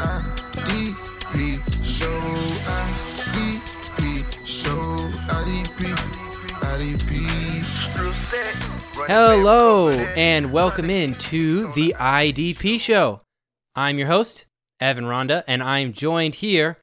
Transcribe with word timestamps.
IDP 0.00 1.60
show. 1.84 2.08
IDP 3.28 4.24
show. 4.46 4.80
IDP. 5.28 5.94
IDP. 6.72 7.12
Hello, 9.06 9.90
and 9.90 10.52
welcome 10.52 10.88
in 10.88 11.14
to 11.16 11.70
the 11.72 11.94
IDP 11.98 12.80
show. 12.80 13.20
I'm 13.76 13.98
your 13.98 14.08
host, 14.08 14.46
Evan 14.80 15.04
Ronda, 15.04 15.44
and 15.46 15.62
I'm 15.62 15.92
joined 15.92 16.36
here 16.36 16.78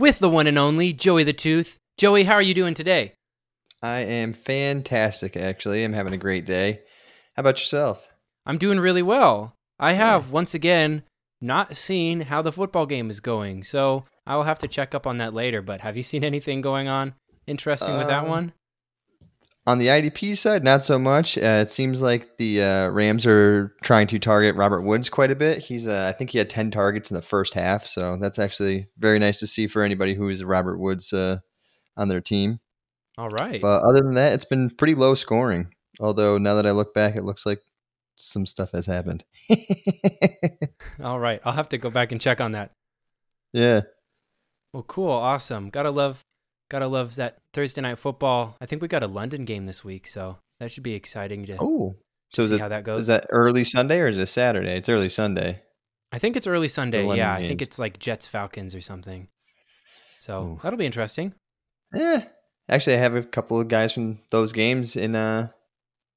with 0.00 0.18
the 0.18 0.28
one 0.28 0.48
and 0.48 0.58
only 0.58 0.92
Joey 0.92 1.22
the 1.22 1.32
Tooth. 1.32 1.78
Joey, 1.96 2.24
how 2.24 2.34
are 2.34 2.42
you 2.42 2.54
doing 2.54 2.74
today? 2.74 3.12
I 3.82 4.00
am 4.00 4.32
fantastic, 4.32 5.36
actually. 5.36 5.84
I'm 5.84 5.92
having 5.92 6.12
a 6.12 6.18
great 6.18 6.44
day. 6.44 6.80
How 7.36 7.42
about 7.42 7.60
yourself? 7.60 8.08
I'm 8.44 8.58
doing 8.58 8.80
really 8.80 9.02
well. 9.02 9.54
I 9.78 9.92
have, 9.92 10.32
once 10.32 10.54
again, 10.54 11.04
not 11.40 11.76
seen 11.76 12.22
how 12.22 12.42
the 12.42 12.52
football 12.52 12.86
game 12.86 13.10
is 13.10 13.20
going, 13.20 13.62
so 13.62 14.04
I 14.26 14.36
will 14.36 14.44
have 14.44 14.58
to 14.60 14.68
check 14.68 14.94
up 14.94 15.06
on 15.06 15.18
that 15.18 15.34
later. 15.34 15.62
But 15.62 15.80
have 15.80 15.96
you 15.96 16.02
seen 16.02 16.24
anything 16.24 16.60
going 16.60 16.88
on 16.88 17.14
interesting 17.46 17.96
with 17.96 18.08
that 18.08 18.24
Um, 18.24 18.28
one? 18.28 18.52
On 19.66 19.76
the 19.76 19.88
IDP 19.88 20.34
side, 20.34 20.64
not 20.64 20.82
so 20.82 20.98
much. 20.98 21.36
Uh, 21.36 21.60
it 21.60 21.68
seems 21.68 22.00
like 22.00 22.38
the 22.38 22.62
uh, 22.62 22.88
Rams 22.88 23.26
are 23.26 23.74
trying 23.82 24.06
to 24.06 24.18
target 24.18 24.56
Robert 24.56 24.80
Woods 24.80 25.10
quite 25.10 25.30
a 25.30 25.36
bit. 25.36 25.58
He's, 25.58 25.86
uh, 25.86 26.06
I 26.08 26.16
think, 26.16 26.30
he 26.30 26.38
had 26.38 26.48
ten 26.48 26.70
targets 26.70 27.10
in 27.10 27.14
the 27.14 27.22
first 27.22 27.52
half, 27.52 27.84
so 27.86 28.16
that's 28.16 28.38
actually 28.38 28.88
very 28.96 29.18
nice 29.18 29.40
to 29.40 29.46
see 29.46 29.66
for 29.66 29.82
anybody 29.82 30.14
who 30.14 30.30
is 30.30 30.42
Robert 30.42 30.78
Woods 30.78 31.12
uh, 31.12 31.38
on 31.98 32.08
their 32.08 32.22
team. 32.22 32.60
All 33.18 33.28
right. 33.28 33.60
But 33.60 33.82
other 33.84 34.00
than 34.00 34.14
that, 34.14 34.32
it's 34.32 34.46
been 34.46 34.70
pretty 34.70 34.94
low 34.94 35.14
scoring. 35.14 35.74
Although 36.00 36.38
now 36.38 36.54
that 36.54 36.66
I 36.66 36.70
look 36.70 36.94
back, 36.94 37.16
it 37.16 37.24
looks 37.24 37.44
like 37.44 37.58
some 38.18 38.46
stuff 38.46 38.72
has 38.72 38.86
happened. 38.86 39.24
All 41.02 41.18
right. 41.20 41.40
I'll 41.44 41.52
have 41.52 41.68
to 41.70 41.78
go 41.78 41.90
back 41.90 42.12
and 42.12 42.20
check 42.20 42.40
on 42.40 42.52
that. 42.52 42.72
yeah. 43.52 43.82
Well, 44.74 44.82
cool, 44.82 45.10
awesome. 45.10 45.70
Gotta 45.70 45.90
love, 45.90 46.22
gotta 46.70 46.86
love 46.88 47.16
that 47.16 47.38
Thursday 47.54 47.80
night 47.80 47.98
football. 47.98 48.54
I 48.60 48.66
think 48.66 48.82
we 48.82 48.88
got 48.88 49.02
a 49.02 49.06
London 49.06 49.46
game 49.46 49.64
this 49.64 49.82
week, 49.82 50.06
so 50.06 50.36
that 50.60 50.70
should 50.70 50.82
be 50.82 50.92
exciting 50.92 51.46
to, 51.46 51.56
Oh, 51.58 51.96
so 52.30 52.42
is 52.42 52.50
see 52.50 52.56
it, 52.56 52.60
how 52.60 52.68
that 52.68 52.84
goes. 52.84 53.02
is 53.02 53.06
that 53.06 53.26
early 53.30 53.64
Sunday 53.64 53.98
or 54.00 54.08
is 54.08 54.18
it 54.18 54.26
Saturday? 54.26 54.76
It's 54.76 54.90
early 54.90 55.08
Sunday. 55.08 55.62
I 56.12 56.18
think 56.18 56.36
it's 56.36 56.46
early 56.46 56.68
Sunday. 56.68 57.06
Yeah, 57.16 57.32
I 57.32 57.46
think 57.46 57.62
it's 57.62 57.78
like 57.78 57.98
Jets 57.98 58.26
Falcons 58.26 58.74
or 58.74 58.82
something. 58.82 59.28
So 60.20 60.42
Ooh. 60.42 60.60
that'll 60.62 60.78
be 60.78 60.84
interesting. 60.86 61.32
Yeah. 61.94 62.24
Actually, 62.68 62.96
I 62.96 63.00
have 63.00 63.14
a 63.14 63.22
couple 63.22 63.58
of 63.58 63.68
guys 63.68 63.94
from 63.94 64.18
those 64.30 64.52
games 64.52 64.96
in 64.96 65.14
uh 65.16 65.48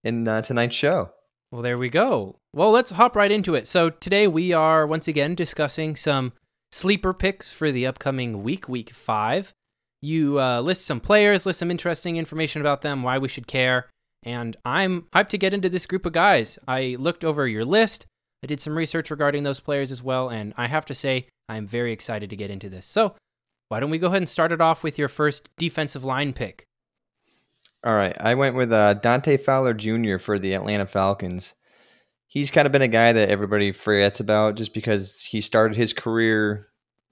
in 0.04 0.28
uh, 0.28 0.42
tonight's 0.42 0.76
show. 0.76 1.12
Well, 1.52 1.62
there 1.62 1.78
we 1.78 1.90
go. 1.90 2.38
Well, 2.54 2.72
let's 2.72 2.92
hop 2.92 3.14
right 3.14 3.32
into 3.32 3.56
it. 3.56 3.68
So 3.68 3.90
today 3.90 4.26
we 4.26 4.54
are 4.54 4.88
once 4.88 5.10
again 5.10 5.36
discussing 5.36 5.98
some 5.98 6.32
sleeper 6.72 7.14
picks 7.14 7.52
for 7.52 7.74
the 7.74 7.86
upcoming 7.86 8.42
week, 8.42 8.70
week 8.70 8.92
five. 8.92 9.54
You 10.02 10.40
uh, 10.40 10.62
list 10.62 10.86
some 10.86 11.02
players, 11.02 11.46
list 11.46 11.60
some 11.60 11.70
interesting 11.70 12.16
information 12.16 12.62
about 12.62 12.84
them, 12.84 13.04
why 13.04 13.18
we 13.18 13.28
should 13.28 13.48
care, 13.48 13.90
and 14.24 14.56
I'm 14.64 15.04
hyped 15.14 15.30
to 15.30 15.38
get 15.38 15.54
into 15.54 15.70
this 15.70 15.86
group 15.86 16.06
of 16.06 16.14
guys. 16.14 16.58
I 16.68 16.96
looked 16.98 17.26
over 17.26 17.46
your 17.48 17.66
list, 17.66 18.06
I 18.44 18.48
did 18.48 18.62
some 18.62 18.78
research 18.78 19.12
regarding 19.12 19.44
those 19.44 19.60
players 19.60 19.92
as 19.92 20.02
well, 20.02 20.30
and 20.30 20.54
I 20.58 20.68
have 20.68 20.86
to 20.86 20.96
say 20.96 21.28
I'm 21.50 21.68
very 21.68 21.92
excited 21.92 22.30
to 22.30 22.36
get 22.36 22.50
into 22.50 22.70
this. 22.70 22.86
So 22.86 23.14
why 23.68 23.80
don't 23.80 23.92
we 23.92 24.00
go 24.00 24.08
ahead 24.08 24.22
and 24.22 24.30
start 24.30 24.52
it 24.52 24.62
off 24.62 24.84
with 24.84 24.98
your 24.98 25.10
first 25.10 25.50
defensive 25.58 26.04
line 26.04 26.34
pick? 26.34 26.66
All 27.84 27.96
right, 27.96 28.16
I 28.20 28.36
went 28.36 28.56
with 28.56 28.72
uh, 28.72 28.94
Dante 28.94 29.38
Fowler 29.38 29.74
Jr. 29.74 30.20
for 30.20 30.38
the 30.38 30.54
Atlanta 30.54 30.86
Falcons. 30.86 31.56
He's 32.28 32.52
kind 32.52 32.68
of 32.68 32.72
been 32.72 32.84
a 32.84 32.88
guy 32.88 33.12
that 33.12 33.30
everybody 33.30 33.72
forgets 33.72 34.20
about 34.20 34.56
just 34.56 34.74
because 34.74 35.22
he 35.24 35.42
started 35.42 35.76
his 35.76 35.92
career 35.92 36.68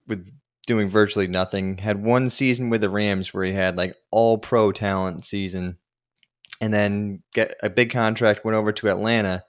with 0.07 0.31
doing 0.67 0.87
virtually 0.87 1.25
nothing. 1.25 1.79
Had 1.79 2.03
one 2.03 2.29
season 2.29 2.69
with 2.69 2.81
the 2.81 2.89
Rams 2.89 3.33
where 3.33 3.43
he 3.43 3.51
had 3.51 3.77
like 3.77 3.95
all 4.11 4.37
pro 4.37 4.71
talent 4.71 5.25
season, 5.25 5.79
and 6.61 6.71
then 6.71 7.23
get 7.33 7.55
a 7.63 7.69
big 7.71 7.89
contract. 7.89 8.45
Went 8.45 8.55
over 8.55 8.71
to 8.71 8.89
Atlanta, 8.89 9.43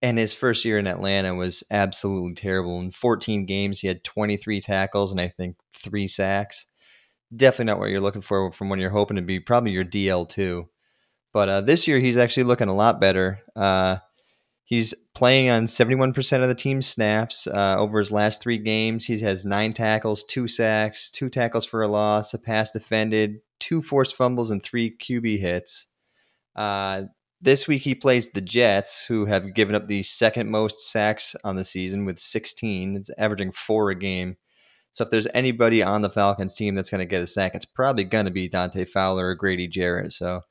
and 0.00 0.16
his 0.16 0.32
first 0.32 0.64
year 0.64 0.78
in 0.78 0.86
Atlanta 0.86 1.34
was 1.34 1.64
absolutely 1.72 2.34
terrible. 2.34 2.78
In 2.78 2.92
14 2.92 3.46
games, 3.46 3.80
he 3.80 3.88
had 3.88 4.04
23 4.04 4.60
tackles 4.60 5.10
and 5.10 5.20
I 5.20 5.26
think 5.26 5.56
three 5.72 6.06
sacks 6.06 6.66
definitely 7.34 7.66
not 7.66 7.78
what 7.78 7.90
you're 7.90 8.00
looking 8.00 8.22
for 8.22 8.50
from 8.52 8.68
when 8.68 8.78
you're 8.78 8.90
hoping 8.90 9.16
to 9.16 9.22
be 9.22 9.40
probably 9.40 9.72
your 9.72 9.84
DL2. 9.84 10.66
But 11.32 11.48
uh, 11.48 11.60
this 11.62 11.88
year, 11.88 11.98
he's 11.98 12.16
actually 12.16 12.44
looking 12.44 12.68
a 12.68 12.74
lot 12.74 13.00
better. 13.00 13.40
Uh, 13.56 13.96
he's 14.64 14.92
playing 15.14 15.48
on 15.48 15.64
71% 15.64 16.42
of 16.42 16.48
the 16.48 16.54
team's 16.54 16.86
snaps 16.86 17.46
uh, 17.46 17.76
over 17.78 17.98
his 17.98 18.12
last 18.12 18.42
three 18.42 18.58
games. 18.58 19.06
He 19.06 19.18
has 19.20 19.46
nine 19.46 19.72
tackles, 19.72 20.24
two 20.24 20.46
sacks, 20.46 21.10
two 21.10 21.30
tackles 21.30 21.64
for 21.64 21.82
a 21.82 21.88
loss, 21.88 22.34
a 22.34 22.38
pass 22.38 22.70
defended, 22.70 23.38
two 23.60 23.80
forced 23.80 24.14
fumbles, 24.14 24.50
and 24.50 24.62
three 24.62 24.94
QB 24.96 25.38
hits. 25.38 25.86
Uh, 26.54 27.04
this 27.40 27.66
week, 27.66 27.82
he 27.82 27.94
plays 27.94 28.28
the 28.30 28.40
Jets, 28.40 29.04
who 29.04 29.24
have 29.24 29.54
given 29.54 29.74
up 29.74 29.88
the 29.88 30.02
second 30.04 30.50
most 30.50 30.80
sacks 30.80 31.34
on 31.42 31.56
the 31.56 31.64
season 31.64 32.04
with 32.04 32.18
16. 32.18 32.96
It's 32.96 33.10
averaging 33.18 33.52
four 33.52 33.90
a 33.90 33.94
game. 33.96 34.36
So 34.92 35.04
if 35.04 35.10
there's 35.10 35.28
anybody 35.34 35.82
on 35.82 36.02
the 36.02 36.10
Falcons 36.10 36.54
team 36.54 36.74
that's 36.74 36.90
going 36.90 37.00
to 37.00 37.06
get 37.06 37.22
a 37.22 37.26
sack, 37.26 37.54
it's 37.54 37.64
probably 37.64 38.04
going 38.04 38.26
to 38.26 38.30
be 38.30 38.48
Dante 38.48 38.84
Fowler 38.84 39.28
or 39.28 39.34
Grady 39.34 39.66
Jarrett. 39.66 40.12
So 40.12 40.42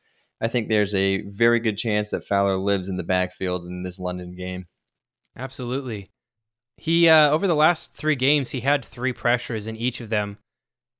I 0.41 0.47
think 0.47 0.67
there's 0.67 0.95
a 0.95 1.21
very 1.27 1.59
good 1.59 1.77
chance 1.77 2.09
that 2.09 2.25
Fowler 2.25 2.55
lives 2.55 2.89
in 2.89 2.97
the 2.97 3.03
backfield 3.03 3.65
in 3.65 3.83
this 3.83 3.99
London 3.99 4.35
game. 4.35 4.65
Absolutely. 5.37 6.09
He 6.77 7.07
uh, 7.07 7.29
over 7.29 7.45
the 7.45 7.55
last 7.55 7.93
three 7.93 8.15
games, 8.15 8.51
he 8.51 8.61
had 8.61 8.83
three 8.83 9.13
pressures 9.13 9.67
in 9.67 9.77
each 9.77 10.01
of 10.01 10.09
them, 10.09 10.39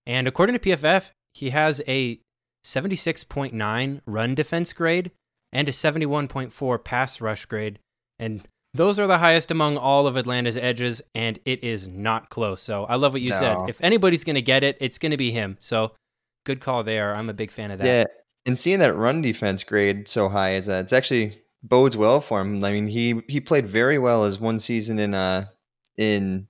and 0.06 0.28
according 0.28 0.58
to 0.58 0.60
PFF, 0.60 1.12
he 1.34 1.50
has 1.50 1.82
a 1.88 2.20
76.9 2.64 4.02
run 4.06 4.36
defense 4.36 4.74
grade 4.74 5.12
and 5.52 5.68
a 5.68 5.72
71.4 5.72 6.84
pass 6.84 7.20
rush 7.20 7.46
grade, 7.46 7.80
and 8.20 8.48
those 8.74 9.00
are 9.00 9.08
the 9.08 9.18
highest 9.18 9.52
among 9.52 9.78
all 9.78 10.08
of 10.08 10.16
Atlanta's 10.16 10.58
edges, 10.58 11.02
and 11.14 11.40
it 11.46 11.64
is 11.64 11.88
not 11.88 12.30
close. 12.30 12.62
So 12.62 12.86
I 12.86 12.96
love 12.96 13.14
what 13.14 13.22
you 13.22 13.32
said. 13.32 13.58
If 13.68 13.82
anybody's 13.82 14.24
going 14.24 14.36
to 14.36 14.42
get 14.42 14.64
it, 14.64 14.78
it's 14.80 14.98
going 14.98 15.12
to 15.12 15.18
be 15.18 15.32
him. 15.32 15.58
So 15.60 15.92
good 16.46 16.60
call 16.62 16.84
there. 16.84 17.16
I'm 17.16 17.30
a 17.30 17.34
big 17.34 17.52
fan 17.52 17.72
of 17.72 17.80
that. 17.80 17.86
Yeah, 17.86 18.04
and 18.46 18.58
seeing 18.58 18.80
that 18.80 18.96
run 18.96 19.22
defense 19.22 19.64
grade 19.64 20.08
so 20.08 20.30
high 20.30 20.54
is 20.54 20.70
uh, 20.70 20.74
it's 20.84 20.94
actually 20.94 21.34
bodes 21.64 21.98
well 21.98 22.22
for 22.22 22.40
him. 22.42 22.64
I 22.64 22.72
mean, 22.72 22.88
he 22.88 23.22
he 23.28 23.40
played 23.42 23.68
very 23.68 24.00
well 24.00 24.24
as 24.24 24.40
one 24.40 24.60
season 24.60 25.00
in 25.00 25.14
uh 25.14 25.46
in 25.98 26.48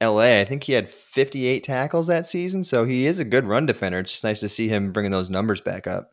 L.A. 0.00 0.42
I 0.42 0.44
think 0.44 0.62
he 0.64 0.74
had 0.74 0.90
58 0.90 1.62
tackles 1.62 2.06
that 2.08 2.26
season, 2.26 2.62
so 2.62 2.84
he 2.84 3.06
is 3.06 3.18
a 3.18 3.24
good 3.24 3.46
run 3.46 3.64
defender. 3.64 3.98
It's 3.98 4.12
just 4.12 4.24
nice 4.24 4.40
to 4.40 4.48
see 4.48 4.68
him 4.68 4.92
bringing 4.92 5.10
those 5.10 5.30
numbers 5.30 5.62
back 5.62 5.86
up. 5.86 6.10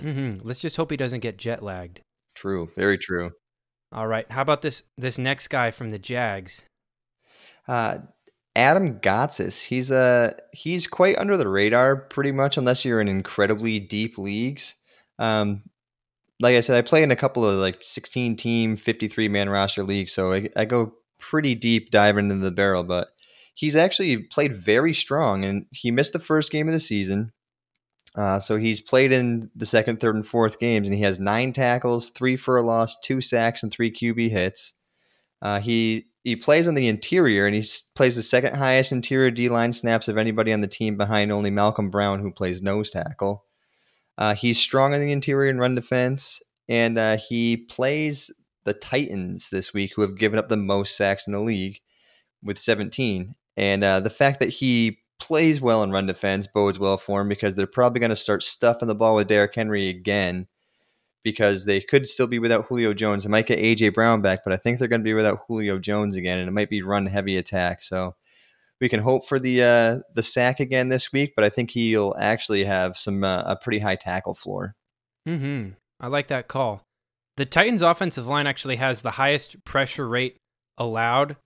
hmm 0.00 0.30
Let's 0.42 0.58
just 0.58 0.76
hope 0.76 0.90
he 0.90 0.96
doesn't 0.96 1.20
get 1.20 1.36
jet 1.36 1.62
lagged. 1.62 2.00
True, 2.34 2.70
very 2.76 2.96
true. 2.96 3.32
All 3.92 4.06
right. 4.06 4.30
How 4.30 4.42
about 4.42 4.62
this 4.62 4.84
this 4.98 5.18
next 5.18 5.48
guy 5.48 5.70
from 5.70 5.90
the 5.90 5.98
Jags? 5.98 6.64
Uh, 7.68 7.98
Adam 8.56 8.98
Gotsis. 9.00 9.62
He's 9.62 9.92
uh 9.92 10.32
he's 10.52 10.86
quite 10.86 11.18
under 11.18 11.36
the 11.36 11.48
radar, 11.48 11.96
pretty 11.96 12.32
much, 12.32 12.56
unless 12.56 12.84
you're 12.84 13.00
in 13.00 13.08
incredibly 13.08 13.78
deep 13.78 14.18
leagues. 14.18 14.74
Um, 15.18 15.62
like 16.40 16.56
I 16.56 16.60
said, 16.60 16.76
I 16.76 16.82
play 16.82 17.02
in 17.02 17.10
a 17.10 17.16
couple 17.16 17.46
of 17.48 17.56
like 17.56 17.78
16 17.80 18.36
team, 18.36 18.76
53 18.76 19.28
man 19.28 19.48
roster 19.48 19.82
leagues, 19.84 20.12
so 20.12 20.32
I, 20.32 20.48
I 20.56 20.64
go 20.64 20.94
pretty 21.18 21.54
deep 21.54 21.90
diving 21.90 22.30
into 22.30 22.44
the 22.44 22.50
barrel. 22.50 22.82
But 22.82 23.08
he's 23.54 23.76
actually 23.76 24.18
played 24.24 24.54
very 24.54 24.94
strong, 24.94 25.44
and 25.44 25.66
he 25.70 25.90
missed 25.90 26.12
the 26.12 26.18
first 26.18 26.50
game 26.50 26.66
of 26.66 26.74
the 26.74 26.80
season. 26.80 27.32
Uh, 28.16 28.38
so 28.38 28.56
he's 28.56 28.80
played 28.80 29.12
in 29.12 29.50
the 29.54 29.66
second, 29.66 30.00
third, 30.00 30.14
and 30.14 30.26
fourth 30.26 30.58
games, 30.58 30.88
and 30.88 30.96
he 30.96 31.04
has 31.04 31.20
nine 31.20 31.52
tackles, 31.52 32.10
three 32.10 32.36
for 32.36 32.56
a 32.56 32.62
loss, 32.62 32.96
two 33.00 33.20
sacks, 33.20 33.62
and 33.62 33.70
three 33.70 33.92
QB 33.92 34.30
hits. 34.30 34.72
Uh, 35.42 35.60
he 35.60 36.06
he 36.24 36.34
plays 36.34 36.66
on 36.66 36.74
the 36.74 36.88
interior, 36.88 37.46
and 37.46 37.54
he 37.54 37.64
plays 37.94 38.16
the 38.16 38.22
second 38.22 38.56
highest 38.56 38.90
interior 38.90 39.30
D 39.30 39.48
line 39.50 39.72
snaps 39.72 40.08
of 40.08 40.16
anybody 40.16 40.52
on 40.52 40.62
the 40.62 40.66
team, 40.66 40.96
behind 40.96 41.30
only 41.30 41.50
Malcolm 41.50 41.90
Brown, 41.90 42.20
who 42.20 42.32
plays 42.32 42.62
nose 42.62 42.90
tackle. 42.90 43.44
Uh, 44.16 44.34
he's 44.34 44.58
strong 44.58 44.94
in 44.94 45.00
the 45.00 45.12
interior 45.12 45.50
and 45.50 45.60
run 45.60 45.74
defense, 45.74 46.42
and 46.68 46.96
uh, 46.96 47.18
he 47.18 47.58
plays 47.58 48.30
the 48.64 48.72
Titans 48.72 49.50
this 49.50 49.74
week, 49.74 49.92
who 49.94 50.02
have 50.02 50.16
given 50.16 50.38
up 50.38 50.48
the 50.48 50.56
most 50.56 50.96
sacks 50.96 51.26
in 51.26 51.34
the 51.34 51.40
league 51.40 51.80
with 52.42 52.58
17. 52.58 53.34
And 53.56 53.84
uh, 53.84 54.00
the 54.00 54.10
fact 54.10 54.40
that 54.40 54.48
he 54.48 54.98
plays 55.18 55.60
well 55.60 55.82
in 55.82 55.90
run 55.90 56.06
defense 56.06 56.46
bodes 56.46 56.78
well 56.78 56.96
for 56.96 57.20
him 57.20 57.28
because 57.28 57.54
they're 57.54 57.66
probably 57.66 58.00
going 58.00 58.10
to 58.10 58.16
start 58.16 58.42
stuffing 58.42 58.88
the 58.88 58.94
ball 58.94 59.16
with 59.16 59.28
Derrick 59.28 59.54
Henry 59.54 59.88
again 59.88 60.46
because 61.24 61.64
they 61.64 61.80
could 61.80 62.06
still 62.06 62.28
be 62.28 62.38
without 62.38 62.66
Julio 62.66 62.94
Jones. 62.94 63.24
They 63.24 63.30
might 63.30 63.46
get 63.46 63.58
AJ 63.58 63.94
Brown 63.94 64.22
back, 64.22 64.40
but 64.44 64.52
I 64.52 64.56
think 64.56 64.78
they're 64.78 64.88
going 64.88 65.00
to 65.00 65.04
be 65.04 65.14
without 65.14 65.40
Julio 65.48 65.78
Jones 65.78 66.14
again, 66.14 66.38
and 66.38 66.48
it 66.48 66.52
might 66.52 66.70
be 66.70 66.82
run 66.82 67.06
heavy 67.06 67.36
attack. 67.36 67.82
So 67.82 68.14
we 68.80 68.88
can 68.88 69.00
hope 69.00 69.26
for 69.26 69.38
the 69.38 69.62
uh, 69.62 69.98
the 70.14 70.22
sack 70.22 70.60
again 70.60 70.88
this 70.88 71.12
week, 71.12 71.32
but 71.34 71.44
I 71.44 71.48
think 71.48 71.70
he'll 71.70 72.14
actually 72.18 72.64
have 72.64 72.96
some 72.96 73.24
uh, 73.24 73.42
a 73.46 73.56
pretty 73.56 73.80
high 73.80 73.96
tackle 73.96 74.34
floor. 74.34 74.76
Mm-hmm. 75.26 75.70
I 75.98 76.06
like 76.06 76.28
that 76.28 76.48
call. 76.48 76.82
The 77.36 77.44
Titans' 77.44 77.82
offensive 77.82 78.26
line 78.26 78.46
actually 78.46 78.76
has 78.76 79.00
the 79.00 79.12
highest 79.12 79.64
pressure 79.64 80.08
rate 80.08 80.36
allowed 80.78 81.36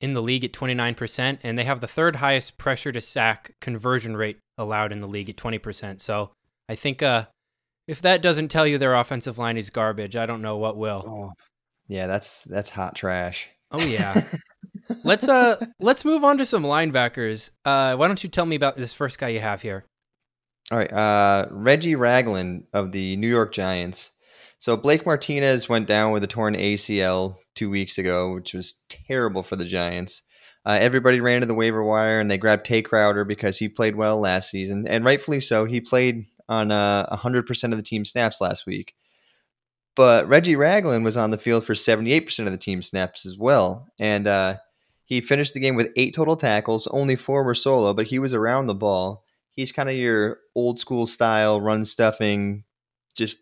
in 0.00 0.14
the 0.14 0.22
league 0.22 0.44
at 0.44 0.52
29%, 0.52 1.38
and 1.42 1.58
they 1.58 1.64
have 1.64 1.80
the 1.80 1.86
third 1.86 2.16
highest 2.16 2.58
pressure 2.58 2.92
to 2.92 3.00
sack 3.00 3.54
conversion 3.60 4.16
rate 4.16 4.38
allowed 4.56 4.92
in 4.92 5.00
the 5.00 5.08
league 5.08 5.28
at 5.28 5.36
20%. 5.36 6.00
So 6.00 6.30
I 6.68 6.74
think 6.74 7.02
uh, 7.02 7.26
if 7.86 8.00
that 8.02 8.22
doesn't 8.22 8.48
tell 8.48 8.66
you 8.66 8.78
their 8.78 8.94
offensive 8.94 9.38
line 9.38 9.56
is 9.56 9.70
garbage, 9.70 10.16
I 10.16 10.26
don't 10.26 10.42
know 10.42 10.56
what 10.56 10.76
will. 10.76 11.04
Oh, 11.06 11.32
yeah, 11.88 12.06
that's 12.06 12.44
that's 12.44 12.70
hot 12.70 12.94
trash. 12.94 13.50
Oh 13.72 13.84
yeah. 13.84 14.22
let's 15.04 15.28
uh 15.28 15.56
let's 15.80 16.04
move 16.04 16.22
on 16.22 16.38
to 16.38 16.46
some 16.46 16.62
linebackers. 16.62 17.50
Uh, 17.64 17.96
why 17.96 18.06
don't 18.06 18.22
you 18.22 18.30
tell 18.30 18.46
me 18.46 18.56
about 18.56 18.76
this 18.76 18.94
first 18.94 19.18
guy 19.18 19.28
you 19.28 19.40
have 19.40 19.62
here? 19.62 19.84
All 20.70 20.78
right, 20.78 20.92
uh, 20.92 21.48
Reggie 21.50 21.96
Ragland 21.96 22.64
of 22.72 22.92
the 22.92 23.16
New 23.16 23.28
York 23.28 23.52
Giants. 23.52 24.12
So 24.60 24.76
Blake 24.76 25.06
Martinez 25.06 25.70
went 25.70 25.88
down 25.88 26.12
with 26.12 26.22
a 26.22 26.26
torn 26.26 26.54
ACL 26.54 27.36
two 27.54 27.70
weeks 27.70 27.96
ago, 27.96 28.34
which 28.34 28.52
was 28.52 28.76
terrible 28.90 29.42
for 29.42 29.56
the 29.56 29.64
Giants. 29.64 30.22
Uh, 30.66 30.76
everybody 30.78 31.18
ran 31.18 31.40
to 31.40 31.46
the 31.46 31.54
waiver 31.54 31.82
wire 31.82 32.20
and 32.20 32.30
they 32.30 32.36
grabbed 32.36 32.66
Tae 32.66 32.82
Crowder 32.82 33.24
because 33.24 33.56
he 33.56 33.70
played 33.70 33.96
well 33.96 34.20
last 34.20 34.50
season, 34.50 34.86
and 34.86 35.02
rightfully 35.02 35.40
so. 35.40 35.64
He 35.64 35.80
played 35.80 36.26
on 36.50 36.70
uh, 36.70 37.06
100% 37.16 37.64
of 37.70 37.78
the 37.78 37.82
team 37.82 38.04
snaps 38.04 38.38
last 38.42 38.66
week. 38.66 38.94
But 39.96 40.28
Reggie 40.28 40.56
Ragland 40.56 41.06
was 41.06 41.16
on 41.16 41.30
the 41.30 41.38
field 41.38 41.64
for 41.64 41.72
78% 41.72 42.44
of 42.44 42.52
the 42.52 42.58
team 42.58 42.82
snaps 42.82 43.24
as 43.24 43.38
well. 43.38 43.88
And 43.98 44.26
uh, 44.26 44.56
he 45.06 45.22
finished 45.22 45.54
the 45.54 45.60
game 45.60 45.74
with 45.74 45.90
eight 45.96 46.14
total 46.14 46.36
tackles. 46.36 46.86
Only 46.88 47.16
four 47.16 47.44
were 47.44 47.54
solo, 47.54 47.94
but 47.94 48.06
he 48.08 48.18
was 48.18 48.34
around 48.34 48.66
the 48.66 48.74
ball. 48.74 49.24
He's 49.52 49.72
kind 49.72 49.88
of 49.88 49.94
your 49.94 50.40
old 50.54 50.78
school 50.78 51.06
style, 51.06 51.62
run 51.62 51.86
stuffing, 51.86 52.64
just 53.16 53.38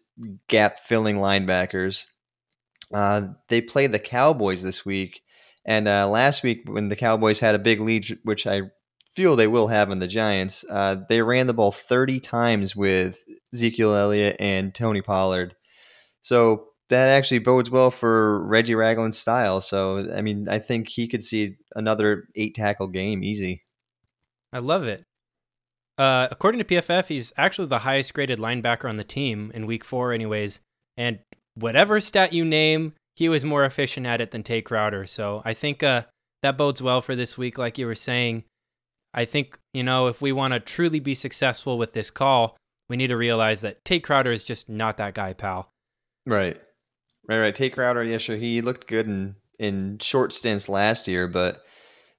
gap 0.48 0.78
filling 0.78 1.16
linebackers. 1.16 2.06
Uh, 2.92 3.28
they 3.48 3.60
played 3.60 3.92
the 3.92 3.98
Cowboys 3.98 4.62
this 4.62 4.84
week. 4.84 5.22
And 5.64 5.86
uh, 5.86 6.08
last 6.08 6.42
week, 6.42 6.62
when 6.66 6.88
the 6.88 6.96
Cowboys 6.96 7.40
had 7.40 7.54
a 7.54 7.58
big 7.58 7.80
lead, 7.80 8.06
which 8.24 8.46
I 8.46 8.62
feel 9.14 9.36
they 9.36 9.46
will 9.46 9.68
have 9.68 9.90
in 9.90 9.98
the 9.98 10.06
Giants, 10.06 10.64
uh, 10.70 10.96
they 11.08 11.20
ran 11.22 11.46
the 11.46 11.54
ball 11.54 11.72
30 11.72 12.20
times 12.20 12.74
with 12.74 13.22
Ezekiel 13.52 13.94
Elliott 13.94 14.36
and 14.38 14.74
Tony 14.74 15.02
Pollard. 15.02 15.54
So 16.22 16.68
that 16.88 17.08
actually 17.10 17.40
bodes 17.40 17.70
well 17.70 17.90
for 17.90 18.46
Reggie 18.46 18.74
Ragland's 18.74 19.18
style. 19.18 19.60
So, 19.60 20.10
I 20.14 20.22
mean, 20.22 20.48
I 20.48 20.58
think 20.58 20.88
he 20.88 21.06
could 21.06 21.22
see 21.22 21.56
another 21.74 22.28
eight 22.34 22.54
tackle 22.54 22.88
game 22.88 23.22
easy. 23.22 23.64
I 24.52 24.60
love 24.60 24.84
it. 24.84 25.04
Uh, 25.98 26.28
according 26.30 26.60
to 26.60 26.64
PFF, 26.64 27.08
he's 27.08 27.32
actually 27.36 27.66
the 27.66 27.80
highest 27.80 28.14
graded 28.14 28.38
linebacker 28.38 28.88
on 28.88 28.96
the 28.96 29.04
team 29.04 29.50
in 29.52 29.66
week 29.66 29.84
four, 29.84 30.12
anyways. 30.12 30.60
And 30.96 31.18
whatever 31.54 31.98
stat 31.98 32.32
you 32.32 32.44
name, 32.44 32.94
he 33.16 33.28
was 33.28 33.44
more 33.44 33.64
efficient 33.64 34.06
at 34.06 34.20
it 34.20 34.30
than 34.30 34.44
Tae 34.44 34.62
Crowder. 34.62 35.06
So 35.06 35.42
I 35.44 35.54
think 35.54 35.82
uh, 35.82 36.04
that 36.42 36.56
bodes 36.56 36.80
well 36.80 37.00
for 37.00 37.16
this 37.16 37.36
week, 37.36 37.58
like 37.58 37.78
you 37.78 37.86
were 37.86 37.96
saying. 37.96 38.44
I 39.12 39.24
think, 39.24 39.58
you 39.74 39.82
know, 39.82 40.06
if 40.06 40.22
we 40.22 40.30
want 40.30 40.54
to 40.54 40.60
truly 40.60 41.00
be 41.00 41.14
successful 41.14 41.78
with 41.78 41.94
this 41.94 42.10
call, 42.10 42.56
we 42.88 42.96
need 42.96 43.08
to 43.08 43.16
realize 43.16 43.62
that 43.62 43.84
Tae 43.84 43.98
Crowder 43.98 44.30
is 44.30 44.44
just 44.44 44.68
not 44.68 44.98
that 44.98 45.14
guy, 45.14 45.32
pal. 45.32 45.70
Right. 46.26 46.58
Right, 47.26 47.40
right. 47.40 47.54
Tae 47.54 47.70
Crowder, 47.70 48.04
yeah, 48.04 48.18
sure. 48.18 48.36
He 48.36 48.60
looked 48.60 48.86
good 48.86 49.06
in, 49.06 49.34
in 49.58 49.98
short 49.98 50.32
stints 50.32 50.68
last 50.68 51.08
year, 51.08 51.26
but 51.26 51.64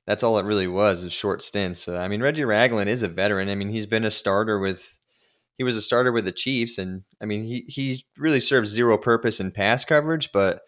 that's 0.10 0.24
all 0.24 0.40
it 0.40 0.46
really 0.46 0.68
was, 0.68 1.04
was 1.04 1.14
short 1.14 1.44
stints. 1.44 1.88
Uh, 1.88 2.00
I 2.00 2.08
mean, 2.08 2.20
Reggie 2.20 2.44
Ragland 2.44 2.90
is 2.90 3.04
a 3.04 3.08
veteran. 3.08 3.48
I 3.48 3.54
mean, 3.54 3.70
he's 3.70 3.86
been 3.86 4.06
a 4.06 4.10
starter 4.10 4.58
with 4.58 4.98
he 5.60 5.64
was 5.64 5.78
a 5.78 5.84
starter 5.84 6.12
with 6.12 6.26
the 6.26 6.32
Chiefs, 6.32 6.80
and 6.80 7.04
I 7.22 7.26
mean, 7.26 7.44
he 7.44 7.66
he 7.68 8.04
really 8.18 8.40
serves 8.40 8.72
zero 8.72 8.98
purpose 8.98 9.40
in 9.40 9.52
pass 9.52 9.86
coverage, 9.86 10.32
but 10.34 10.62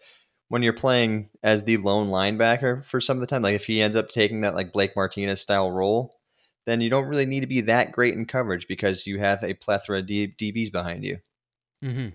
when 0.46 0.62
you're 0.62 0.72
playing 0.72 1.28
as 1.42 1.64
the 1.64 1.76
lone 1.78 2.06
linebacker 2.06 2.84
for 2.84 3.00
some 3.00 3.16
of 3.16 3.20
the 3.20 3.26
time, 3.26 3.42
like 3.42 3.56
if 3.56 3.66
he 3.66 3.82
ends 3.82 3.96
up 3.96 4.10
taking 4.10 4.42
that 4.42 4.54
like 4.54 4.72
Blake 4.72 4.94
Martinez 4.94 5.40
style 5.40 5.72
role, 5.72 6.20
then 6.64 6.80
you 6.80 6.88
don't 6.88 7.08
really 7.08 7.26
need 7.26 7.40
to 7.40 7.48
be 7.48 7.62
that 7.62 7.90
great 7.90 8.14
in 8.14 8.26
coverage 8.26 8.68
because 8.68 9.08
you 9.08 9.18
have 9.18 9.42
a 9.42 9.54
plethora 9.54 9.98
of 9.98 10.06
D- 10.06 10.32
DBs 10.40 10.70
behind 10.70 11.02
you. 11.02 11.18
Mm-hmm. 11.84 12.10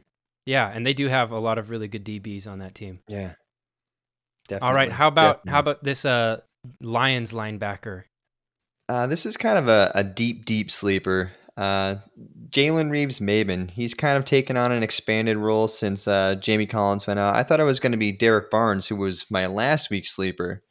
Yeah, 0.45 0.71
and 0.73 0.87
they 0.87 0.93
do 0.93 1.09
have 1.09 1.31
a 1.31 1.39
lot 1.39 1.57
of 1.57 1.69
really 1.69 1.89
good 1.89 2.05
DBs 2.05 2.47
on 2.47 2.59
that 2.59 2.73
team. 2.73 3.01
Yeah. 3.09 3.33
Definitely. 4.47 4.65
All 4.65 4.73
right, 4.73 4.91
how 4.93 5.09
about 5.09 5.43
Definitely. 5.43 5.51
how 5.51 5.59
about 5.59 5.83
this 5.83 6.05
uh 6.05 6.39
Lions 6.81 7.33
linebacker? 7.33 8.03
Uh, 8.89 9.07
this 9.07 9.25
is 9.25 9.37
kind 9.37 9.57
of 9.57 9.67
a, 9.67 9.91
a 9.95 10.03
deep, 10.03 10.45
deep 10.45 10.71
sleeper. 10.71 11.31
Uh, 11.57 11.95
Jalen 12.49 12.91
Reeves-Maybin, 12.91 13.71
he's 13.71 13.93
kind 13.93 14.17
of 14.17 14.25
taken 14.25 14.55
on 14.55 14.71
an 14.71 14.83
expanded 14.83 15.37
role 15.37 15.67
since 15.67 16.07
uh, 16.07 16.35
Jamie 16.35 16.67
Collins 16.67 17.07
went 17.07 17.19
out. 17.19 17.35
I 17.35 17.43
thought 17.43 17.59
it 17.59 17.65
was 17.65 17.79
going 17.79 17.91
to 17.91 17.97
be 17.97 18.11
Derrick 18.11 18.49
Barnes, 18.49 18.87
who 18.87 18.95
was 18.95 19.25
my 19.29 19.47
last 19.47 19.89
week's 19.89 20.15
sleeper. 20.15 20.63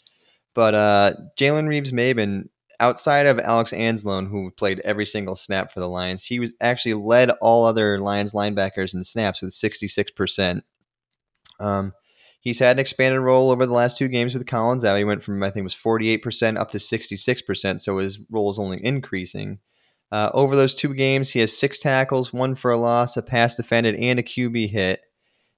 But 0.54 0.75
uh, 0.75 1.14
Jalen 1.38 1.69
Reeves-Maybin 1.69 2.48
outside 2.81 3.26
of 3.26 3.38
Alex 3.38 3.72
Anzalone, 3.72 4.28
who 4.28 4.50
played 4.50 4.81
every 4.81 5.06
single 5.06 5.37
snap 5.37 5.70
for 5.70 5.81
the 5.81 5.88
Lions, 5.88 6.25
he 6.25 6.38
was 6.38 6.54
actually 6.60 6.94
led 6.94 7.31
all 7.40 7.64
other 7.64 7.98
Lions 7.98 8.32
linebackers 8.32 8.94
in 8.94 9.02
snaps 9.02 9.43
with 9.43 9.52
66%. 9.52 10.62
Um, 11.58 11.93
he's 12.46 12.60
had 12.60 12.76
an 12.76 12.81
expanded 12.81 13.20
role 13.20 13.50
over 13.50 13.66
the 13.66 13.72
last 13.72 13.98
two 13.98 14.06
games 14.06 14.32
with 14.32 14.46
Collins 14.46 14.84
out. 14.84 14.98
He 14.98 15.02
went 15.02 15.25
from, 15.25 15.43
I 15.43 15.50
think 15.50 15.62
it 15.62 15.64
was 15.64 15.75
48% 15.75 16.56
up 16.56 16.70
to 16.70 16.78
66%, 16.78 17.81
so 17.81 17.98
his 17.98 18.20
role 18.31 18.50
is 18.50 18.60
only 18.60 18.78
increasing. 18.84 19.58
Uh, 20.12 20.31
over 20.32 20.54
those 20.54 20.76
two 20.76 20.94
games, 20.94 21.32
he 21.32 21.40
has 21.40 21.58
six 21.58 21.81
tackles, 21.81 22.32
one 22.32 22.54
for 22.54 22.70
a 22.70 22.76
loss, 22.76 23.16
a 23.16 23.22
pass 23.22 23.56
defended, 23.56 23.96
and 23.96 24.20
a 24.20 24.22
QB 24.22 24.70
hit. 24.70 25.00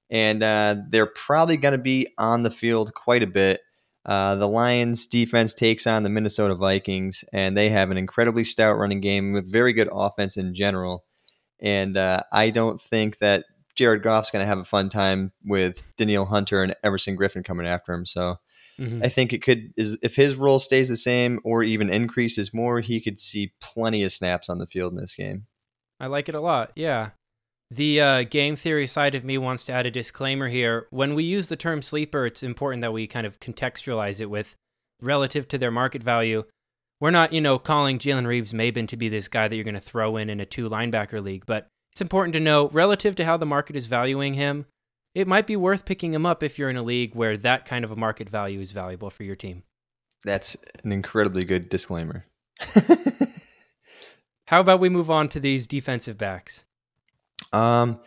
And 0.08 0.42
uh, 0.42 0.76
they're 0.88 1.04
probably 1.04 1.58
going 1.58 1.72
to 1.72 1.78
be 1.78 2.08
on 2.16 2.42
the 2.42 2.50
field 2.50 2.94
quite 2.94 3.22
a 3.22 3.26
bit 3.26 3.60
uh, 4.06 4.36
the 4.36 4.48
Lions 4.48 5.06
defense 5.06 5.52
takes 5.52 5.86
on 5.86 6.04
the 6.04 6.08
Minnesota 6.08 6.54
Vikings, 6.54 7.22
and 7.34 7.54
they 7.54 7.68
have 7.68 7.90
an 7.90 7.98
incredibly 7.98 8.44
stout 8.44 8.78
running 8.78 9.02
game 9.02 9.32
with 9.34 9.52
very 9.52 9.74
good 9.74 9.90
offense 9.92 10.38
in 10.38 10.54
general. 10.54 11.04
And 11.60 11.98
uh, 11.98 12.22
I 12.32 12.48
don't 12.48 12.80
think 12.80 13.18
that 13.18 13.44
Jared 13.78 14.02
Goff's 14.02 14.32
going 14.32 14.42
to 14.42 14.46
have 14.46 14.58
a 14.58 14.64
fun 14.64 14.88
time 14.88 15.32
with 15.44 15.84
Danielle 15.96 16.24
Hunter 16.24 16.64
and 16.64 16.74
Everson 16.82 17.16
Griffen 17.16 17.44
coming 17.44 17.64
after 17.64 17.92
him. 17.92 18.04
So 18.04 18.34
mm-hmm. 18.76 19.04
I 19.04 19.08
think 19.08 19.32
it 19.32 19.40
could 19.40 19.72
is 19.76 19.96
if 20.02 20.16
his 20.16 20.34
role 20.34 20.58
stays 20.58 20.88
the 20.88 20.96
same 20.96 21.38
or 21.44 21.62
even 21.62 21.88
increases 21.88 22.52
more, 22.52 22.80
he 22.80 23.00
could 23.00 23.20
see 23.20 23.52
plenty 23.60 24.02
of 24.02 24.12
snaps 24.12 24.48
on 24.48 24.58
the 24.58 24.66
field 24.66 24.92
in 24.92 24.98
this 24.98 25.14
game. 25.14 25.46
I 26.00 26.08
like 26.08 26.28
it 26.28 26.34
a 26.34 26.40
lot. 26.40 26.72
Yeah. 26.74 27.10
The 27.70 28.00
uh, 28.00 28.22
game 28.24 28.56
theory 28.56 28.88
side 28.88 29.14
of 29.14 29.24
me 29.24 29.38
wants 29.38 29.64
to 29.66 29.72
add 29.72 29.86
a 29.86 29.92
disclaimer 29.92 30.48
here. 30.48 30.88
When 30.90 31.14
we 31.14 31.22
use 31.22 31.46
the 31.46 31.54
term 31.56 31.80
sleeper, 31.80 32.26
it's 32.26 32.42
important 32.42 32.80
that 32.80 32.92
we 32.92 33.06
kind 33.06 33.28
of 33.28 33.38
contextualize 33.38 34.20
it 34.20 34.28
with 34.28 34.56
relative 35.00 35.46
to 35.48 35.58
their 35.58 35.70
market 35.70 36.02
value. 36.02 36.42
We're 36.98 37.12
not, 37.12 37.32
you 37.32 37.40
know, 37.40 37.60
calling 37.60 38.00
Jalen 38.00 38.26
Reeves-Maybin 38.26 38.88
to 38.88 38.96
be 38.96 39.08
this 39.08 39.28
guy 39.28 39.46
that 39.46 39.54
you're 39.54 39.64
going 39.64 39.74
to 39.74 39.80
throw 39.80 40.16
in 40.16 40.28
in 40.28 40.40
a 40.40 40.46
two 40.46 40.68
linebacker 40.68 41.22
league, 41.22 41.46
but 41.46 41.68
it's 41.98 42.02
important 42.02 42.32
to 42.32 42.38
know 42.38 42.68
relative 42.68 43.16
to 43.16 43.24
how 43.24 43.36
the 43.36 43.44
market 43.44 43.74
is 43.74 43.86
valuing 43.86 44.34
him, 44.34 44.66
it 45.16 45.26
might 45.26 45.48
be 45.48 45.56
worth 45.56 45.84
picking 45.84 46.14
him 46.14 46.24
up 46.24 46.44
if 46.44 46.56
you're 46.56 46.70
in 46.70 46.76
a 46.76 46.82
league 46.84 47.12
where 47.16 47.36
that 47.36 47.64
kind 47.64 47.84
of 47.84 47.90
a 47.90 47.96
market 47.96 48.28
value 48.28 48.60
is 48.60 48.70
valuable 48.70 49.10
for 49.10 49.24
your 49.24 49.34
team. 49.34 49.64
That's 50.24 50.56
an 50.84 50.92
incredibly 50.92 51.42
good 51.42 51.68
disclaimer. 51.68 52.24
how 54.46 54.60
about 54.60 54.78
we 54.78 54.88
move 54.88 55.10
on 55.10 55.28
to 55.30 55.40
these 55.40 55.66
defensive 55.66 56.16
backs? 56.16 56.66
Um, 57.52 57.98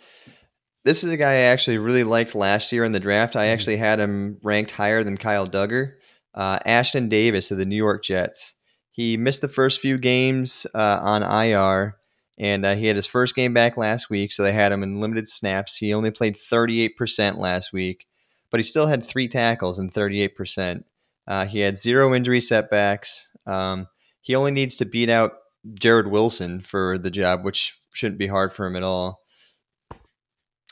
this 0.85 1.03
is 1.03 1.11
a 1.11 1.17
guy 1.17 1.31
I 1.31 1.51
actually 1.51 1.77
really 1.77 2.05
liked 2.05 2.33
last 2.33 2.71
year 2.71 2.85
in 2.85 2.93
the 2.93 2.99
draft. 3.01 3.35
I 3.35 3.39
mm-hmm. 3.39 3.53
actually 3.53 3.77
had 3.77 3.99
him 3.99 4.39
ranked 4.41 4.71
higher 4.71 5.03
than 5.03 5.17
Kyle 5.17 5.49
Dugger. 5.49 5.95
Uh, 6.33 6.59
Ashtyn 6.59 7.09
Davis 7.09 7.51
of 7.51 7.57
the 7.57 7.65
New 7.65 7.75
York 7.75 8.05
Jets. 8.05 8.53
He 8.91 9.17
missed 9.17 9.41
the 9.41 9.49
first 9.49 9.81
few 9.81 9.97
games 9.97 10.65
uh, 10.73 10.99
on 11.01 11.23
IR, 11.23 11.97
and 12.41 12.65
uh, 12.65 12.73
he 12.73 12.87
had 12.87 12.95
his 12.95 13.05
first 13.05 13.35
game 13.35 13.53
back 13.53 13.77
last 13.77 14.09
week, 14.09 14.31
so 14.31 14.41
they 14.41 14.51
had 14.51 14.71
him 14.71 14.81
in 14.81 14.99
limited 14.99 15.27
snaps. 15.27 15.77
He 15.77 15.93
only 15.93 16.09
played 16.09 16.35
38% 16.35 17.37
last 17.37 17.71
week, 17.71 18.07
but 18.49 18.59
he 18.59 18.63
still 18.63 18.87
had 18.87 19.05
three 19.05 19.27
tackles 19.27 19.77
and 19.77 19.93
38%. 19.93 20.83
Uh, 21.27 21.45
he 21.45 21.59
had 21.59 21.77
zero 21.77 22.15
injury 22.15 22.41
setbacks. 22.41 23.29
Um, 23.45 23.87
he 24.21 24.35
only 24.35 24.49
needs 24.49 24.77
to 24.77 24.85
beat 24.85 25.07
out 25.07 25.33
Jarrod 25.69 26.09
Wilson 26.09 26.61
for 26.61 26.97
the 26.97 27.11
job, 27.11 27.45
which 27.45 27.79
shouldn't 27.93 28.17
be 28.17 28.27
hard 28.27 28.51
for 28.51 28.65
him 28.65 28.75
at 28.75 28.81
all. 28.81 29.21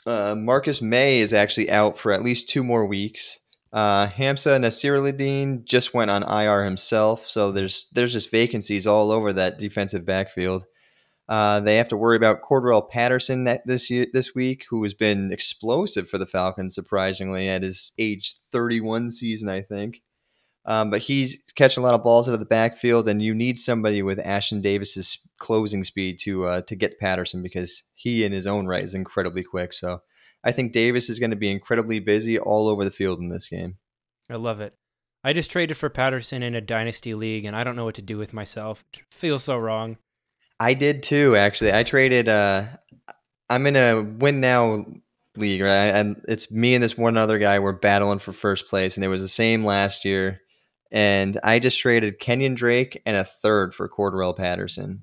Uh, 0.04 0.34
Marcus 0.36 0.82
Maye 0.82 1.20
is 1.20 1.32
actually 1.32 1.70
out 1.70 1.96
for 1.96 2.10
at 2.10 2.24
least 2.24 2.48
two 2.48 2.64
more 2.64 2.84
weeks. 2.84 3.38
Uh, 3.72 4.08
Hamsah 4.08 4.58
Nasirildeen 4.58 5.64
just 5.64 5.94
went 5.94 6.10
on 6.10 6.24
IR 6.24 6.64
himself, 6.64 7.28
so 7.28 7.52
there's 7.52 7.86
there's 7.92 8.14
just 8.14 8.32
vacancies 8.32 8.88
all 8.88 9.12
over 9.12 9.32
that 9.32 9.60
defensive 9.60 10.04
backfield. 10.04 10.66
Uh, 11.30 11.60
they 11.60 11.76
have 11.76 11.86
to 11.86 11.96
worry 11.96 12.16
about 12.16 12.42
Cordarrelle 12.42 12.90
Patterson 12.90 13.44
this 13.64 13.88
year, 13.88 14.08
this 14.12 14.34
week, 14.34 14.64
who 14.68 14.82
has 14.82 14.94
been 14.94 15.32
explosive 15.32 16.08
for 16.10 16.18
the 16.18 16.26
Falcons, 16.26 16.74
surprisingly 16.74 17.48
at 17.48 17.62
his 17.62 17.92
age 17.98 18.34
31 18.50 19.12
season, 19.12 19.48
I 19.48 19.62
think. 19.62 20.02
Um, 20.66 20.90
but 20.90 21.02
he's 21.02 21.40
catching 21.54 21.84
a 21.84 21.86
lot 21.86 21.94
of 21.94 22.02
balls 22.02 22.28
out 22.28 22.34
of 22.34 22.40
the 22.40 22.46
backfield, 22.46 23.06
and 23.06 23.22
you 23.22 23.32
need 23.32 23.60
somebody 23.60 24.02
with 24.02 24.18
Ashtyn 24.18 24.60
Davis's 24.60 25.24
closing 25.38 25.84
speed 25.84 26.18
to 26.22 26.46
uh, 26.46 26.62
to 26.62 26.74
get 26.74 26.98
Patterson 26.98 27.44
because 27.44 27.84
he, 27.94 28.24
in 28.24 28.32
his 28.32 28.46
own 28.46 28.66
right, 28.66 28.82
is 28.82 28.94
incredibly 28.94 29.44
quick. 29.44 29.72
So 29.72 30.02
I 30.42 30.50
think 30.50 30.72
Davis 30.72 31.08
is 31.08 31.20
going 31.20 31.30
to 31.30 31.36
be 31.36 31.50
incredibly 31.50 32.00
busy 32.00 32.40
all 32.40 32.68
over 32.68 32.84
the 32.84 32.90
field 32.90 33.20
in 33.20 33.28
this 33.28 33.46
game. 33.46 33.76
I 34.28 34.34
love 34.34 34.60
it. 34.60 34.74
I 35.22 35.32
just 35.32 35.50
traded 35.50 35.76
for 35.76 35.90
Patterson 35.90 36.42
in 36.42 36.56
a 36.56 36.60
dynasty 36.60 37.14
league, 37.14 37.44
and 37.44 37.54
I 37.54 37.62
don't 37.62 37.76
know 37.76 37.84
what 37.84 37.94
to 37.94 38.02
do 38.02 38.18
with 38.18 38.32
myself. 38.32 38.84
It 38.92 39.02
feels 39.12 39.44
so 39.44 39.56
wrong. 39.56 39.96
I 40.60 40.74
did 40.74 41.02
too, 41.02 41.34
actually. 41.36 41.72
I 41.72 41.82
traded. 41.82 42.28
Uh, 42.28 42.64
I'm 43.48 43.66
in 43.66 43.76
a 43.76 44.02
win 44.02 44.40
now 44.40 44.84
league, 45.34 45.62
right? 45.62 45.86
And 45.86 46.22
it's 46.28 46.52
me 46.52 46.74
and 46.74 46.84
this 46.84 46.98
one 46.98 47.16
other 47.16 47.38
guy. 47.38 47.58
We're 47.58 47.72
battling 47.72 48.18
for 48.18 48.32
first 48.32 48.66
place, 48.66 48.96
and 48.96 49.04
it 49.04 49.08
was 49.08 49.22
the 49.22 49.28
same 49.28 49.64
last 49.64 50.04
year. 50.04 50.42
And 50.92 51.38
I 51.42 51.60
just 51.60 51.80
traded 51.80 52.18
Kenyon 52.18 52.54
Drake 52.54 53.00
and 53.06 53.16
a 53.16 53.24
third 53.24 53.74
for 53.74 53.88
Cordarrelle 53.88 54.36
Patterson. 54.36 55.00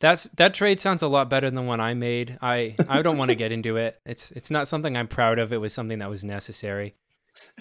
That's 0.00 0.24
that 0.24 0.54
trade 0.54 0.80
sounds 0.80 1.02
a 1.02 1.08
lot 1.08 1.30
better 1.30 1.48
than 1.48 1.66
one 1.66 1.80
I 1.80 1.94
made. 1.94 2.36
I 2.42 2.74
I 2.88 3.00
don't 3.00 3.16
want 3.16 3.30
to 3.30 3.36
get 3.36 3.52
into 3.52 3.76
it. 3.76 3.98
It's 4.04 4.32
it's 4.32 4.50
not 4.50 4.66
something 4.66 4.96
I'm 4.96 5.08
proud 5.08 5.38
of. 5.38 5.52
It 5.52 5.58
was 5.58 5.72
something 5.72 6.00
that 6.00 6.10
was 6.10 6.24
necessary. 6.24 6.94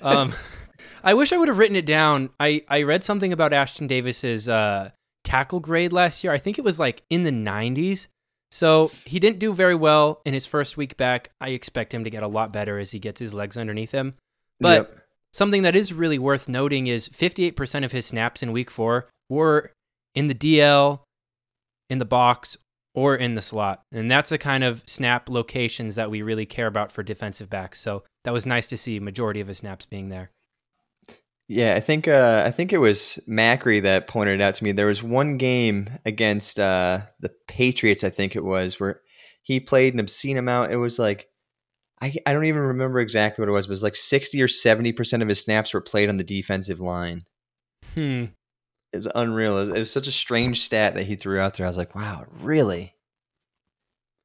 Um, 0.02 0.34
I 1.04 1.14
wish 1.14 1.32
I 1.32 1.38
would 1.38 1.48
have 1.48 1.60
written 1.60 1.76
it 1.76 1.86
down. 1.86 2.32
I 2.40 2.64
I 2.68 2.82
read 2.84 3.04
something 3.04 3.32
about 3.32 3.52
Ashtyn 3.52 3.88
Davis's 3.88 4.50
uh, 4.50 4.90
tackle 5.34 5.60
grade 5.60 5.92
last 5.92 6.24
year. 6.24 6.32
I 6.32 6.38
think 6.38 6.60
it 6.60 6.64
was 6.64 6.80
like 6.80 7.02
in 7.10 7.24
the 7.24 7.32
90s. 7.32 8.08
So 8.52 8.92
he 9.06 9.20
didn't 9.20 9.40
do 9.40 9.52
very 9.52 9.74
well 9.74 10.22
in 10.26 10.34
his 10.36 10.46
first 10.46 10.78
week 10.78 10.96
back. 10.96 11.32
I 11.42 11.50
expect 11.50 11.92
him 11.92 12.04
to 12.04 12.12
get 12.12 12.22
a 12.22 12.28
lot 12.28 12.54
better 12.54 12.78
as 12.78 12.92
he 12.92 13.00
gets 13.00 13.20
his 13.20 13.34
legs 13.34 13.58
underneath 13.58 13.92
him. 13.92 14.14
But 14.60 14.90
Yep. 14.90 15.00
something 15.34 15.64
that 15.64 15.76
is 15.76 15.92
really 15.92 16.20
worth 16.20 16.48
noting 16.48 16.86
is 16.86 17.10
58% 17.10 17.84
of 17.84 17.92
his 17.92 18.06
snaps 18.06 18.44
in 18.44 18.52
week 18.52 18.70
four 18.70 19.10
were 19.28 19.72
in 20.14 20.28
the 20.28 20.36
DL, 20.36 21.02
in 21.90 21.98
the 21.98 22.06
box, 22.06 22.56
or 22.94 23.16
in 23.16 23.34
the 23.34 23.42
slot. 23.42 23.82
And 23.92 24.12
that's 24.12 24.30
the 24.30 24.38
kind 24.38 24.64
of 24.64 24.84
snap 24.86 25.30
locations 25.30 25.96
that 25.96 26.12
we 26.12 26.22
really 26.22 26.46
care 26.46 26.68
about 26.68 26.92
for 26.92 27.02
defensive 27.02 27.50
backs. 27.50 27.80
So 27.82 28.04
that 28.24 28.34
was 28.34 28.46
nice 28.46 28.68
to 28.68 28.78
see 28.78 29.00
majority 29.00 29.42
of 29.42 29.48
his 29.48 29.58
snaps 29.58 29.88
being 29.88 30.10
there. 30.10 30.30
Yeah, 31.50 31.76
I 31.76 31.82
think 31.82 32.08
uh, 32.08 32.44
I 32.46 32.52
think 32.52 32.72
it 32.74 32.78
was 32.78 33.20
Macri 33.30 33.82
that 33.84 34.08
pointed 34.08 34.40
it 34.40 34.42
out 34.44 34.54
to 34.56 34.64
me. 34.64 34.72
There 34.72 34.88
was 34.88 35.04
one 35.04 35.38
game 35.38 35.90
against 36.06 36.58
uh, 36.60 37.02
the 37.20 37.32
Patriots, 37.48 38.04
I 38.04 38.10
think 38.10 38.36
it 38.36 38.44
was, 38.44 38.80
where 38.80 39.02
he 39.42 39.60
played 39.60 39.94
an 39.94 40.00
obscene 40.00 40.38
amount. 40.38 40.72
It 40.72 40.78
was 40.78 40.98
like 40.98 41.28
I, 42.02 42.14
I 42.26 42.34
don't 42.34 42.46
even 42.46 42.62
remember 42.62 43.00
exactly 43.00 43.42
what 43.42 43.50
it 43.50 43.54
was, 43.54 43.68
but 43.68 43.72
it 43.72 43.74
was 43.74 43.84
like 43.84 43.96
sixty 43.98 44.42
or 44.42 44.48
seventy 44.48 44.94
percent 44.94 45.22
of 45.22 45.30
his 45.30 45.42
snaps 45.42 45.74
were 45.74 45.82
played 45.82 46.10
on 46.10 46.18
the 46.18 46.24
defensive 46.24 46.80
line. 46.80 47.24
Hmm. 47.94 48.26
It 48.94 48.98
was 48.98 49.08
unreal. 49.14 49.58
It 49.58 49.66
was, 49.66 49.74
it 49.74 49.80
was 49.80 49.92
such 49.92 50.08
a 50.08 50.12
strange 50.12 50.62
stat 50.62 50.96
that 50.96 51.06
he 51.06 51.16
threw 51.16 51.40
out 51.40 51.56
there. 51.56 51.66
I 51.66 51.70
was 51.70 51.78
like, 51.78 51.94
wow, 51.96 52.26
really? 52.42 52.94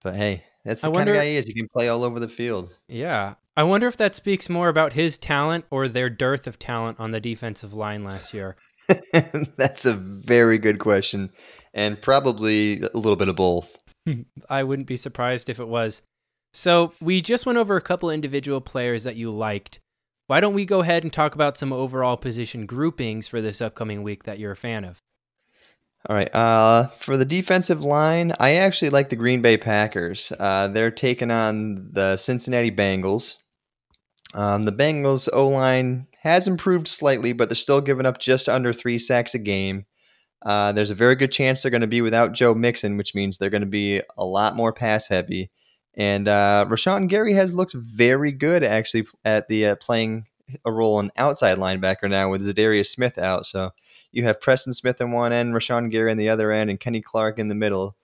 But 0.02 0.14
hey, 0.14 0.44
that's 0.64 0.82
the 0.82 0.86
I 0.86 0.90
kind 0.90 0.94
wonder- 0.94 1.12
of 1.14 1.18
guy 1.18 1.26
he 1.30 1.36
is. 1.36 1.46
He 1.46 1.54
can 1.54 1.68
play 1.68 1.88
all 1.88 2.04
over 2.04 2.20
the 2.20 2.28
field. 2.28 2.78
Yeah. 2.86 3.34
I 3.58 3.64
wonder 3.64 3.88
if 3.88 3.96
that 3.96 4.14
speaks 4.14 4.48
more 4.48 4.68
about 4.68 4.92
his 4.92 5.18
talent 5.18 5.64
or 5.68 5.88
their 5.88 6.08
dearth 6.08 6.46
of 6.46 6.60
talent 6.60 7.00
on 7.00 7.10
the 7.10 7.18
defensive 7.18 7.74
line 7.74 8.04
last 8.04 8.32
year. 8.32 8.54
that's 9.56 9.84
a 9.84 9.94
very 9.94 10.58
good 10.58 10.78
question, 10.78 11.30
and 11.74 12.00
probably 12.00 12.80
a 12.80 12.96
little 12.96 13.16
bit 13.16 13.26
of 13.26 13.34
both. 13.34 13.76
I 14.48 14.62
wouldn't 14.62 14.86
be 14.86 14.96
surprised 14.96 15.50
if 15.50 15.58
it 15.58 15.66
was. 15.66 16.02
So, 16.52 16.92
we 17.00 17.20
just 17.20 17.46
went 17.46 17.58
over 17.58 17.76
a 17.76 17.80
couple 17.80 18.10
individual 18.10 18.60
players 18.60 19.02
that 19.02 19.16
you 19.16 19.32
liked. 19.32 19.80
Why 20.28 20.38
don't 20.38 20.54
we 20.54 20.64
go 20.64 20.82
ahead 20.82 21.02
and 21.02 21.12
talk 21.12 21.34
about 21.34 21.56
some 21.56 21.72
overall 21.72 22.16
position 22.16 22.64
groupings 22.64 23.26
for 23.26 23.40
this 23.40 23.60
upcoming 23.60 24.04
week 24.04 24.22
that 24.22 24.38
you're 24.38 24.52
a 24.52 24.56
fan 24.56 24.84
of? 24.84 25.00
All 26.08 26.14
right. 26.14 26.32
Uh, 26.32 26.86
for 26.90 27.16
the 27.16 27.24
defensive 27.24 27.82
line, 27.82 28.32
I 28.38 28.54
actually 28.54 28.90
like 28.90 29.08
the 29.08 29.16
Green 29.16 29.42
Bay 29.42 29.56
Packers. 29.56 30.32
Uh, 30.38 30.68
they're 30.68 30.92
taking 30.92 31.32
on 31.32 31.90
the 31.90 32.16
Cincinnati 32.16 32.70
Bengals. 32.70 33.38
Um, 34.34 34.64
the 34.64 34.72
Bengals 34.72 35.28
O 35.32 35.48
line 35.48 36.06
has 36.22 36.46
improved 36.46 36.88
slightly, 36.88 37.32
but 37.32 37.48
they're 37.48 37.56
still 37.56 37.80
giving 37.80 38.06
up 38.06 38.18
just 38.18 38.48
under 38.48 38.72
three 38.72 38.98
sacks 38.98 39.34
a 39.34 39.38
game. 39.38 39.86
Uh, 40.44 40.72
there's 40.72 40.90
a 40.90 40.94
very 40.94 41.16
good 41.16 41.32
chance 41.32 41.62
they're 41.62 41.70
going 41.70 41.80
to 41.80 41.86
be 41.86 42.00
without 42.02 42.32
Joe 42.32 42.54
Mixon, 42.54 42.96
which 42.96 43.14
means 43.14 43.38
they're 43.38 43.50
going 43.50 43.62
to 43.62 43.66
be 43.66 44.02
a 44.16 44.24
lot 44.24 44.56
more 44.56 44.72
pass 44.72 45.08
heavy. 45.08 45.50
And 45.94 46.28
uh, 46.28 46.66
Rashan 46.68 47.08
Gary 47.08 47.34
has 47.34 47.54
looked 47.54 47.74
very 47.74 48.30
good 48.30 48.62
actually 48.62 49.06
at 49.24 49.48
the 49.48 49.66
uh, 49.66 49.76
playing 49.76 50.26
a 50.64 50.72
role 50.72 51.00
in 51.00 51.10
outside 51.16 51.58
linebacker 51.58 52.08
now 52.08 52.30
with 52.30 52.46
Za'Darius 52.46 52.86
Smith 52.86 53.18
out. 53.18 53.46
So 53.46 53.70
you 54.12 54.22
have 54.24 54.40
Preston 54.40 54.72
Smith 54.72 55.00
on 55.00 55.12
one 55.12 55.32
end, 55.32 55.54
Rashan 55.54 55.90
Gary 55.90 56.10
on 56.10 56.16
the 56.16 56.28
other 56.28 56.52
end, 56.52 56.70
and 56.70 56.80
Kenny 56.80 57.00
Clark 57.00 57.38
in 57.38 57.48
the 57.48 57.54
middle 57.54 57.96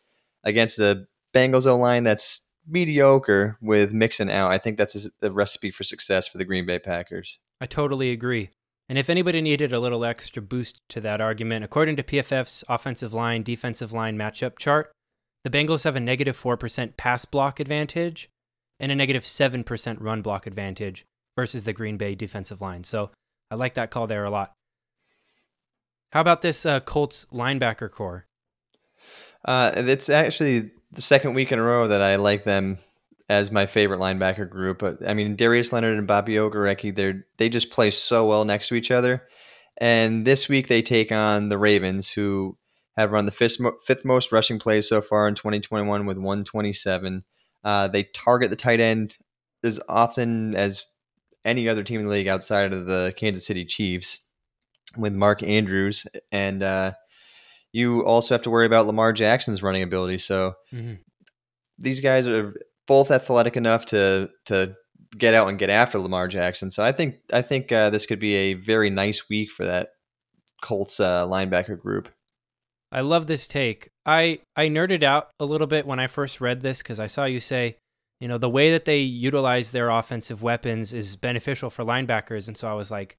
against 0.43 0.77
the 0.77 1.07
Bengals 1.33 1.67
O 1.67 1.77
line 1.77 2.05
that's 2.05 2.41
mediocre 2.67 3.59
with 3.61 3.93
Mixon 3.93 4.31
out. 4.31 4.51
I 4.51 4.59
think 4.59 4.79
that's 4.79 5.07
a, 5.07 5.11
a 5.23 5.31
recipe 5.31 5.71
for 5.71 5.85
success 5.85 6.29
for 6.29 6.39
the 6.39 6.45
Green 6.45 6.67
Bay 6.67 6.79
Packers. 6.79 7.39
I 7.61 7.67
totally 7.67 8.11
agree. 8.11 8.51
And 8.89 8.99
if 8.99 9.09
anybody 9.09 9.41
needed 9.41 9.73
a 9.73 9.81
little 9.81 10.05
extra 10.05 10.43
boost 10.43 10.81
to 10.91 11.01
that 11.01 11.21
argument, 11.21 11.65
according 11.65 11.97
to 11.97 12.03
PFF's 12.03 12.65
offensive 12.69 13.15
line 13.15 13.43
defensive 13.43 13.93
line 13.93 14.19
matchup 14.19 14.59
chart, 14.59 14.93
the 15.43 15.51
Bengals 15.51 15.85
have 15.85 15.97
a 15.97 16.01
negative 16.01 16.39
4% 16.39 16.97
pass 16.97 17.25
block 17.25 17.61
advantage 17.61 18.29
and 18.81 18.93
a 18.93 18.95
negative 18.95 19.25
7% 19.25 19.97
run 20.01 20.23
block 20.23 20.47
advantage 20.47 21.05
versus 21.37 21.65
the 21.65 21.73
Green 21.73 21.97
Bay 21.97 22.15
defensive 22.15 22.61
line. 22.61 22.85
So 22.85 23.11
I 23.51 23.55
like 23.55 23.75
that 23.75 23.91
call 23.91 24.07
there 24.07 24.25
a 24.25 24.31
lot. 24.31 24.53
How 26.13 26.21
about 26.21 26.43
this 26.43 26.65
uh, 26.65 26.81
Colts 26.81 27.27
linebacker 27.33 27.91
corps? 27.91 28.27
Uh, 29.45 29.73
it's 29.75 30.09
actually 30.09 30.71
the 30.95 31.03
second 31.03 31.35
week 31.35 31.53
in 31.53 31.59
a 31.59 31.63
row 31.63 31.89
that 31.89 32.03
I 32.03 32.17
like 32.17 32.45
them 32.45 32.79
as 33.29 33.51
my 33.51 33.67
favorite 33.67 34.01
linebacker 34.01 34.49
group. 34.49 34.79
But 34.79 35.07
I 35.07 35.15
mean, 35.15 35.37
Darius 35.37 35.73
Leonard 35.73 35.99
and 35.99 36.07
Bobby 36.07 36.35
Okereke, 36.35 36.95
they 36.95 37.15
they 37.37 37.49
just 37.49 37.71
play 37.71 37.91
so 37.91 38.27
well 38.27 38.45
next 38.45 38.69
to 38.69 38.75
each 38.75 38.91
other. 38.91 39.27
And 39.79 40.25
this 40.25 40.49
week 40.49 40.69
they 40.69 40.83
take 40.83 41.11
on 41.11 41.49
the 41.49 41.59
Ravens, 41.59 42.11
who 42.11 42.57
have 42.97 43.11
run 43.11 43.27
the 43.27 43.33
fifth, 43.33 43.59
fifth 43.85 44.05
most 44.05 44.31
rushing 44.31 44.59
plays 44.59 44.89
so 44.89 45.01
far 45.01 45.27
in 45.27 45.35
2021 45.35 46.07
with 46.07 46.17
127. 46.17 47.25
Uh, 47.65 47.89
they 47.89 48.05
target 48.05 48.51
the 48.51 48.57
tight 48.57 48.81
end 48.81 49.19
as 49.65 49.81
often 49.89 50.55
as 50.55 50.85
any 51.45 51.69
other 51.69 51.83
team 51.83 52.01
in 52.01 52.07
the 52.07 52.13
league 52.13 52.29
outside 52.29 52.73
of 52.73 52.87
the 52.87 53.13
Kansas 53.17 53.47
City 53.47 53.65
Chiefs 53.65 54.21
with 54.97 55.13
Mark 55.13 55.43
Andrews. 55.43 56.07
And 56.31 56.63
uh, 56.63 56.93
you 57.77 58.05
also 58.07 58.33
have 58.35 58.43
to 58.43 58.51
worry 58.51 58.67
about 58.67 58.87
Lamar 58.87 59.13
Jackson's 59.13 59.61
running 59.61 59.83
ability. 59.83 60.19
So 60.19 60.55
Mhm. 60.73 61.01
these 61.77 62.01
guys 62.01 62.27
are 62.29 62.55
both 62.87 63.11
athletic 63.11 63.57
enough 63.57 63.85
to 63.87 64.31
to 64.47 64.75
get 65.19 65.35
out 65.35 65.49
and 65.49 65.59
get 65.59 65.71
after 65.71 65.99
Lamar 65.99 66.29
Jackson. 66.29 66.71
So 66.71 66.83
I 66.85 66.93
think 66.93 67.17
I 67.33 67.43
think 67.43 67.73
uh, 67.73 67.91
this 67.91 68.07
could 68.07 68.21
be 68.21 68.35
a 68.37 68.55
very 68.55 68.91
nice 68.91 69.29
week 69.29 69.51
for 69.51 69.65
that 69.67 69.89
Colts 70.63 71.01
uh, 71.01 71.27
linebacker 71.27 71.79
group. 71.79 72.09
I 72.93 73.01
love 73.01 73.27
this 73.27 73.49
take. 73.49 73.91
I 74.07 74.39
I 74.55 74.69
nerded 74.69 75.03
out 75.03 75.31
a 75.41 75.45
little 75.45 75.67
bit 75.67 75.85
when 75.87 75.99
I 75.99 76.07
first 76.07 76.41
read 76.41 76.61
this 76.61 76.79
because 76.79 77.01
I 77.01 77.09
saw 77.09 77.25
you 77.25 77.41
say, 77.41 77.77
you 78.21 78.29
know, 78.29 78.39
the 78.39 78.49
way 78.49 78.71
that 78.71 78.85
they 78.85 79.01
utilize 79.01 79.73
their 79.73 79.91
offensive 79.91 80.45
weapons 80.45 80.93
is 80.93 81.17
beneficial 81.17 81.71
for 81.71 81.85
linebackers, 81.85 82.47
and 82.47 82.57
so 82.57 82.69
I 82.69 82.75
was 82.75 82.93
like, 82.93 83.17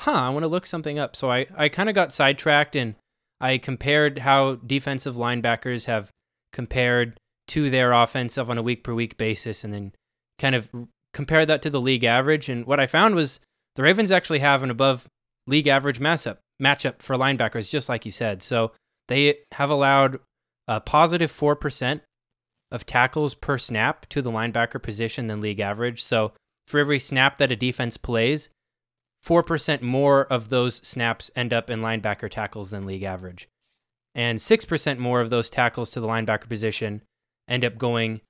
huh, 0.00 0.12
I 0.12 0.28
want 0.30 0.44
to 0.44 0.48
look 0.48 0.66
something 0.66 1.00
up. 1.00 1.16
So 1.16 1.32
I 1.32 1.46
I 1.56 1.68
kind 1.68 1.88
of 1.88 1.96
got 1.96 2.12
sidetracked 2.12 2.76
and 2.76 2.94
I 3.40 3.58
compared 3.58 4.18
how 4.18 4.56
defensive 4.56 5.16
linebackers 5.16 5.86
have 5.86 6.10
compared 6.52 7.18
to 7.48 7.70
their 7.70 7.92
offensive 7.92 8.50
on 8.50 8.58
a 8.58 8.62
week 8.62 8.82
per 8.84 8.94
week 8.94 9.16
basis, 9.16 9.64
and 9.64 9.72
then 9.72 9.92
kind 10.38 10.54
of 10.54 10.70
compared 11.12 11.48
that 11.48 11.62
to 11.62 11.70
the 11.70 11.80
league 11.80 12.04
average. 12.04 12.48
And 12.48 12.66
what 12.66 12.80
I 12.80 12.86
found 12.86 13.14
was 13.14 13.40
the 13.76 13.82
Ravens 13.82 14.10
actually 14.10 14.40
have 14.40 14.62
an 14.62 14.70
above 14.70 15.06
league 15.46 15.66
average 15.66 16.00
matchup 16.00 16.38
matchup 16.60 17.00
for 17.00 17.16
linebackers, 17.16 17.70
just 17.70 17.88
like 17.88 18.04
you 18.04 18.12
said. 18.12 18.42
So 18.42 18.72
they 19.08 19.38
have 19.52 19.70
allowed 19.70 20.20
a 20.66 20.80
positive 20.80 21.30
positive 21.30 21.30
four 21.30 21.56
percent 21.56 22.02
of 22.70 22.84
tackles 22.84 23.34
per 23.34 23.56
snap 23.56 24.06
to 24.10 24.20
the 24.20 24.30
linebacker 24.30 24.82
position 24.82 25.26
than 25.26 25.40
league 25.40 25.60
average. 25.60 26.02
So 26.02 26.32
for 26.66 26.78
every 26.80 26.98
snap 26.98 27.38
that 27.38 27.52
a 27.52 27.56
defense 27.56 27.96
plays, 27.96 28.50
four 29.22 29.42
percent 29.42 29.82
more 29.82 30.24
of 30.24 30.48
those 30.48 30.76
snaps 30.76 31.30
end 31.36 31.52
up 31.52 31.70
in 31.70 31.80
linebacker 31.80 32.30
tackles 32.30 32.70
than 32.70 32.86
league 32.86 33.02
average, 33.02 33.48
and 34.14 34.40
six 34.40 34.64
percent 34.64 34.98
more 35.00 35.20
of 35.20 35.30
those 35.30 35.50
tackles 35.50 35.90
to 35.90 36.00
the 36.00 36.08
linebacker 36.08 36.48
position 36.48 37.02
end 37.48 37.64
up 37.64 37.78
going 37.78 38.20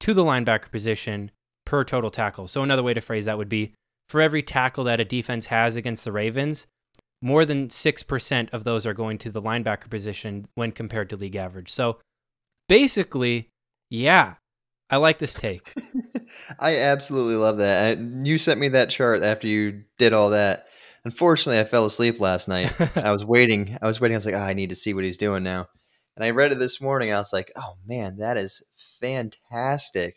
to 0.00 0.14
the 0.14 0.24
linebacker 0.24 0.70
position 0.70 1.30
per 1.64 1.84
total 1.84 2.10
tackle. 2.10 2.48
So 2.48 2.62
another 2.62 2.82
way 2.82 2.94
to 2.94 3.00
phrase 3.00 3.24
that 3.26 3.38
would 3.38 3.48
be 3.48 3.72
for 4.08 4.20
every 4.20 4.42
tackle 4.42 4.84
that 4.84 5.00
a 5.00 5.04
defense 5.04 5.46
has 5.46 5.76
against 5.76 6.04
the 6.04 6.12
Ravens, 6.12 6.66
more 7.22 7.44
than 7.44 7.68
6% 7.68 8.52
of 8.52 8.64
those 8.64 8.84
are 8.84 8.92
going 8.92 9.16
to 9.18 9.30
the 9.30 9.40
linebacker 9.40 9.88
position 9.88 10.48
when 10.54 10.72
compared 10.72 11.08
to 11.10 11.16
league 11.16 11.36
average. 11.36 11.70
So 11.70 11.98
basically, 12.68 13.48
yeah, 13.88 14.34
I 14.92 14.96
like 14.96 15.18
this 15.18 15.34
take. 15.34 15.72
I 16.60 16.76
absolutely 16.76 17.36
love 17.36 17.56
that. 17.58 17.98
I, 17.98 18.00
you 18.00 18.36
sent 18.36 18.60
me 18.60 18.68
that 18.68 18.90
chart 18.90 19.22
after 19.22 19.48
you 19.48 19.84
did 19.96 20.12
all 20.12 20.30
that. 20.30 20.66
Unfortunately, 21.06 21.58
I 21.58 21.64
fell 21.64 21.86
asleep 21.86 22.20
last 22.20 22.46
night. 22.46 22.70
I 22.96 23.10
was 23.10 23.24
waiting. 23.24 23.78
I 23.80 23.86
was 23.86 24.02
waiting. 24.02 24.14
I 24.14 24.18
was 24.18 24.26
like, 24.26 24.34
oh, 24.34 24.38
I 24.38 24.52
need 24.52 24.68
to 24.68 24.76
see 24.76 24.92
what 24.92 25.04
he's 25.04 25.16
doing 25.16 25.42
now. 25.42 25.66
And 26.14 26.24
I 26.26 26.30
read 26.30 26.52
it 26.52 26.58
this 26.58 26.78
morning. 26.78 27.10
I 27.10 27.16
was 27.16 27.32
like, 27.32 27.50
oh 27.56 27.76
man, 27.86 28.18
that 28.18 28.36
is 28.36 28.62
fantastic. 29.00 30.16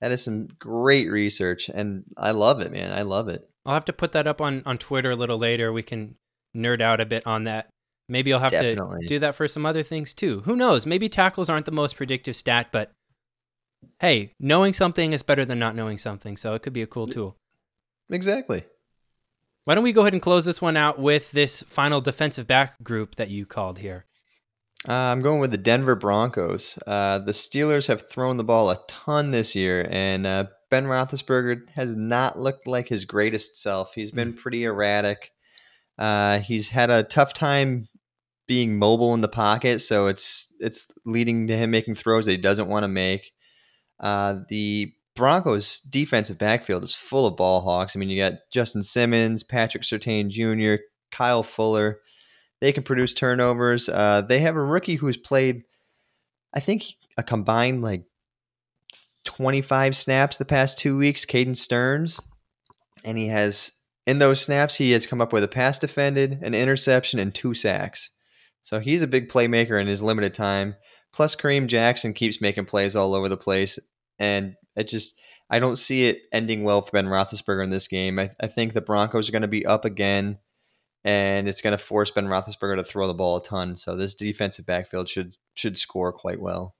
That 0.00 0.10
is 0.10 0.22
some 0.22 0.48
great 0.58 1.08
research, 1.10 1.68
and 1.68 2.04
I 2.16 2.32
love 2.32 2.60
it, 2.60 2.70
man. 2.70 2.92
I 2.92 3.02
love 3.02 3.28
it. 3.28 3.42
I'll 3.66 3.74
have 3.74 3.84
to 3.86 3.92
put 3.92 4.12
that 4.12 4.26
up 4.26 4.40
on 4.40 4.62
on 4.66 4.78
Twitter 4.78 5.12
a 5.12 5.16
little 5.16 5.38
later. 5.38 5.72
We 5.72 5.82
can 5.82 6.16
nerd 6.56 6.80
out 6.80 7.00
a 7.00 7.06
bit 7.06 7.26
on 7.26 7.44
that. 7.44 7.68
Maybe 8.08 8.32
I'll 8.32 8.40
have 8.40 8.52
Definitely. 8.52 9.02
to 9.02 9.06
do 9.06 9.18
that 9.20 9.34
for 9.34 9.46
some 9.46 9.66
other 9.66 9.82
things 9.82 10.14
too. 10.14 10.40
Who 10.40 10.56
knows? 10.56 10.86
Maybe 10.86 11.08
tackles 11.08 11.50
aren't 11.50 11.66
the 11.66 11.72
most 11.72 11.96
predictive 11.96 12.36
stat, 12.36 12.68
but 12.72 12.90
hey, 14.00 14.34
knowing 14.38 14.72
something 14.72 15.12
is 15.12 15.22
better 15.22 15.44
than 15.44 15.58
not 15.58 15.76
knowing 15.76 15.98
something, 15.98 16.36
so 16.36 16.54
it 16.54 16.62
could 16.62 16.72
be 16.72 16.82
a 16.82 16.86
cool 16.86 17.06
tool. 17.06 17.36
Exactly. 18.10 18.64
Why 19.64 19.74
don't 19.74 19.84
we 19.84 19.92
go 19.92 20.00
ahead 20.00 20.14
and 20.14 20.22
close 20.22 20.46
this 20.46 20.62
one 20.62 20.76
out 20.76 20.98
with 20.98 21.30
this 21.32 21.62
final 21.62 22.00
defensive 22.00 22.46
back 22.46 22.82
group 22.82 23.16
that 23.16 23.28
you 23.28 23.44
called 23.44 23.78
here? 23.78 24.06
Uh, 24.88 24.92
I'm 24.92 25.20
going 25.20 25.40
with 25.40 25.50
the 25.50 25.58
Denver 25.58 25.96
Broncos. 25.96 26.78
Uh, 26.86 27.18
the 27.18 27.32
Steelers 27.32 27.88
have 27.88 28.08
thrown 28.08 28.36
the 28.36 28.44
ball 28.44 28.70
a 28.70 28.78
ton 28.86 29.32
this 29.32 29.54
year, 29.54 29.86
and 29.90 30.26
uh, 30.26 30.46
Ben 30.70 30.86
Roethlisberger 30.86 31.68
has 31.70 31.96
not 31.96 32.38
looked 32.38 32.66
like 32.66 32.88
his 32.88 33.04
greatest 33.04 33.60
self. 33.60 33.94
He's 33.94 34.12
been 34.12 34.32
pretty 34.32 34.64
erratic. 34.64 35.32
Uh, 35.98 36.38
he's 36.38 36.70
had 36.70 36.90
a 36.90 37.02
tough 37.02 37.34
time 37.34 37.88
being 38.46 38.78
mobile 38.78 39.14
in 39.14 39.20
the 39.20 39.28
pocket, 39.28 39.80
so 39.80 40.06
it's 40.06 40.46
it's 40.60 40.88
leading 41.04 41.48
to 41.48 41.56
him 41.56 41.70
making 41.70 41.96
throws 41.96 42.26
that 42.26 42.32
he 42.32 42.38
doesn't 42.38 42.68
want 42.68 42.84
to 42.84 42.88
make. 42.88 43.32
Uh, 44.00 44.40
the 44.48 44.92
Broncos' 45.14 45.80
defensive 45.80 46.38
backfield 46.38 46.84
is 46.84 46.94
full 46.94 47.26
of 47.26 47.36
ball 47.36 47.60
hawks. 47.60 47.96
I 47.96 47.98
mean, 47.98 48.08
you 48.08 48.18
got 48.18 48.38
Justin 48.52 48.82
Simmons, 48.82 49.42
Patrick 49.42 49.82
Surtain 49.82 50.28
Jr., 50.28 50.82
Kyle 51.10 51.42
Fuller. 51.42 52.00
They 52.60 52.72
can 52.72 52.82
produce 52.82 53.14
turnovers. 53.14 53.88
Uh, 53.88 54.22
they 54.22 54.40
have 54.40 54.56
a 54.56 54.62
rookie 54.62 54.96
who's 54.96 55.16
played, 55.16 55.62
I 56.54 56.60
think, 56.60 56.84
a 57.16 57.22
combined 57.22 57.82
like 57.82 58.04
25 59.24 59.96
snaps 59.96 60.36
the 60.36 60.44
past 60.44 60.78
two 60.78 60.96
weeks, 60.96 61.24
Caden 61.24 61.56
Sterns. 61.56 62.20
And 63.04 63.18
he 63.18 63.28
has, 63.28 63.72
in 64.06 64.18
those 64.18 64.40
snaps, 64.40 64.76
he 64.76 64.92
has 64.92 65.06
come 65.06 65.20
up 65.20 65.32
with 65.32 65.44
a 65.44 65.48
pass 65.48 65.78
defended, 65.78 66.40
an 66.42 66.54
interception, 66.54 67.18
and 67.18 67.34
two 67.34 67.54
sacks. 67.54 68.10
So 68.62 68.80
he's 68.80 69.02
a 69.02 69.06
big 69.06 69.28
playmaker 69.28 69.80
in 69.80 69.86
his 69.86 70.02
limited 70.02 70.34
time. 70.34 70.76
Plus, 71.12 71.34
Kareem 71.36 71.66
Jackson 71.66 72.12
keeps 72.12 72.40
making 72.40 72.66
plays 72.66 72.94
all 72.94 73.14
over 73.14 73.28
the 73.28 73.36
place. 73.36 73.78
And 74.18 74.54
it 74.76 74.88
just, 74.88 75.18
I 75.50 75.58
don't 75.58 75.76
see 75.76 76.04
it 76.04 76.22
ending 76.32 76.64
well 76.64 76.82
for 76.82 76.92
Ben 76.92 77.06
Roethlisberger 77.06 77.64
in 77.64 77.70
this 77.70 77.88
game. 77.88 78.18
I, 78.18 78.30
I 78.40 78.46
think 78.46 78.72
the 78.72 78.80
Broncos 78.80 79.28
are 79.28 79.32
going 79.32 79.42
to 79.42 79.48
be 79.48 79.66
up 79.66 79.84
again, 79.84 80.38
and 81.04 81.48
it's 81.48 81.60
going 81.60 81.76
to 81.76 81.82
force 81.82 82.10
Ben 82.10 82.26
Roethlisberger 82.26 82.76
to 82.76 82.84
throw 82.84 83.06
the 83.06 83.14
ball 83.14 83.36
a 83.36 83.42
ton. 83.42 83.76
So 83.76 83.96
this 83.96 84.14
defensive 84.14 84.66
backfield 84.66 85.08
should 85.08 85.36
should 85.54 85.78
score 85.78 86.12
quite 86.12 86.40
well. 86.40 86.74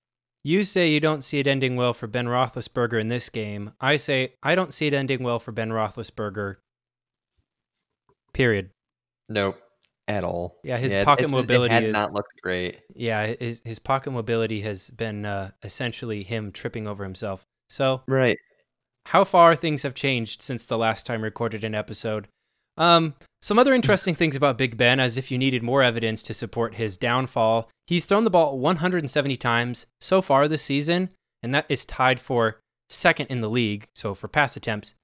You 0.45 0.65
say 0.65 0.91
you 0.91 1.01
don't 1.01 1.25
see 1.25 1.41
it 1.41 1.47
ending 1.47 1.77
well 1.77 1.93
for 1.93 2.07
Ben 2.07 2.27
Roethlisberger 2.27 3.01
in 3.01 3.09
this 3.09 3.29
game. 3.29 3.73
I 3.81 3.97
say 3.97 4.35
I 4.43 4.55
don't 4.55 4.73
see 4.73 4.87
it 4.87 4.95
ending 4.95 5.23
well 5.23 5.39
for 5.39 5.53
Ben 5.53 5.71
Roethlisberger. 5.71 6.57
Period. 8.33 8.71
Nope, 9.29 9.59
at 10.09 10.25
all. 10.25 10.59
Yeah, 10.65 10.79
his 10.79 10.93
Yeah, 10.93 11.05
pocket 11.05 11.31
mobility 11.31 11.73
it 11.75 11.77
has 11.79 11.87
is 11.89 11.93
not 11.93 12.13
looked 12.15 12.41
great. 12.43 12.81
yeah, 12.95 13.27
his 13.39 13.63
his 13.65 13.79
pocket 13.79 14.11
mobility 14.11 14.63
has 14.63 14.91
been 14.91 15.25
uh, 15.27 15.51
essentially 15.63 16.23
him 16.25 16.51
tripping 16.51 16.89
over 16.89 17.05
himself. 17.05 17.45
So 17.69 18.03
Right. 18.09 18.39
how 19.07 19.25
far 19.25 19.55
things 19.55 19.83
have 19.85 19.95
changed 19.95 20.43
since 20.43 20.65
the 20.65 20.79
last 20.79 21.07
time 21.07 21.23
recorded 21.23 21.63
an 21.63 21.75
episode. 21.75 22.27
Um, 22.77 23.15
some 23.43 23.59
other 23.59 23.75
interesting 23.75 24.15
things 24.15 24.37
about 24.37 24.57
Big 24.59 24.77
Ben, 24.77 25.01
as 25.01 25.19
if 25.19 25.31
you 25.31 25.39
needed 25.39 25.63
more 25.63 25.83
evidence 25.83 26.23
to 26.25 26.35
support 26.35 26.77
his 26.77 26.97
downfall, 26.97 27.69
he's 27.87 28.05
thrown 28.05 28.25
the 28.25 28.31
ball 28.31 28.59
170 28.59 29.37
times 29.37 29.87
so 30.01 30.23
far 30.23 30.47
this 30.49 30.63
season, 30.63 31.11
and 31.43 31.53
that 31.55 31.67
is 31.69 31.85
tied 31.85 32.21
for 32.21 32.61
second 32.89 33.27
in 33.27 33.41
the 33.41 33.51
league. 33.51 33.89
So 33.95 34.15
for 34.15 34.29
pass 34.29 34.57
attempts, 34.57 34.95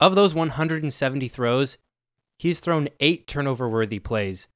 of 0.00 0.16
those 0.16 0.34
170 0.34 1.28
throws, 1.28 1.78
he's 2.38 2.60
thrown 2.60 2.88
eight 3.00 3.26
turnover-worthy 3.26 3.98
plays. 3.98 4.48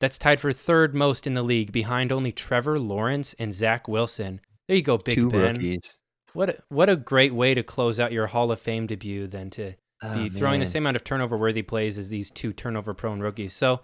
That's 0.00 0.18
tied 0.18 0.40
for 0.40 0.52
third 0.52 0.94
most 0.94 1.26
in 1.26 1.34
the 1.34 1.42
league, 1.42 1.70
behind 1.72 2.10
only 2.10 2.32
Trevor 2.32 2.78
Lawrence 2.78 3.34
and 3.38 3.54
Zach 3.54 3.86
Wilson. 3.86 4.40
There 4.66 4.76
you 4.76 4.82
go, 4.82 4.98
Big 4.98 5.14
Two 5.14 5.30
Ben. 5.30 5.54
rookies. 5.54 5.96
What 6.32 6.48
a, 6.48 6.58
what 6.70 6.88
a 6.88 6.96
great 6.96 7.34
way 7.34 7.54
to 7.54 7.62
close 7.62 8.00
out 8.00 8.10
your 8.12 8.26
Hall 8.28 8.50
of 8.50 8.60
Fame 8.60 8.86
debut 8.86 9.26
than 9.26 9.50
to 9.50 9.74
Oh, 10.04 10.24
be 10.24 10.30
throwing 10.30 10.58
the 10.58 10.66
same 10.66 10.82
amount 10.82 10.96
of 10.96 11.04
turnover 11.04 11.36
worthy 11.36 11.62
plays 11.62 11.96
as 11.96 12.08
these 12.08 12.30
two 12.30 12.52
turnover 12.52 12.92
prone 12.92 13.20
rookies. 13.20 13.52
So 13.52 13.82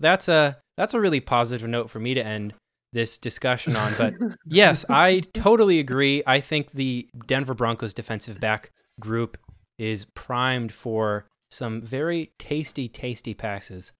that's 0.00 0.26
a 0.26 0.56
that's 0.78 0.94
a 0.94 1.00
really 1.00 1.20
positive 1.20 1.68
note 1.68 1.90
for 1.90 1.98
me 2.00 2.14
to 2.14 2.24
end 2.24 2.54
this 2.94 3.18
discussion 3.18 3.76
on. 3.76 3.94
But 3.98 4.14
yes, 4.46 4.86
I 4.88 5.20
totally 5.34 5.78
agree. 5.78 6.22
I 6.26 6.40
think 6.40 6.70
the 6.72 7.08
Denver 7.26 7.52
Broncos 7.52 7.92
defensive 7.92 8.40
back 8.40 8.70
group 8.98 9.36
is 9.78 10.06
primed 10.06 10.72
for 10.72 11.26
some 11.50 11.82
very 11.82 12.32
tasty, 12.38 12.88
tasty 12.88 13.34
passes. 13.34 13.92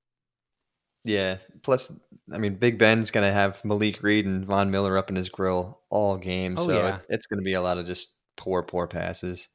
Yeah. 1.05 1.39
Plus, 1.63 1.93
I 2.33 2.39
mean, 2.39 2.57
Big 2.57 2.79
Ben's 2.79 3.11
going 3.11 3.27
to 3.27 3.33
have 3.33 3.65
Malik 3.65 4.03
Reed 4.03 4.27
and 4.27 4.45
Von 4.45 4.71
Miller 4.71 4.99
up 4.99 5.11
in 5.11 5.17
his 5.17 5.29
grill 5.29 5.81
all 5.91 6.19
game. 6.19 6.57
Oh, 6.59 6.67
so 6.67 6.73
yeah. 6.73 6.97
it's, 6.97 7.07
it's 7.09 7.27
going 7.27 7.39
to 7.39 7.45
be 7.45 7.55
a 7.55 7.63
lot 7.63 7.79
of 7.79 7.87
just 7.87 8.15
poor, 8.37 8.63
poor 8.63 8.87
passes. 8.87 9.49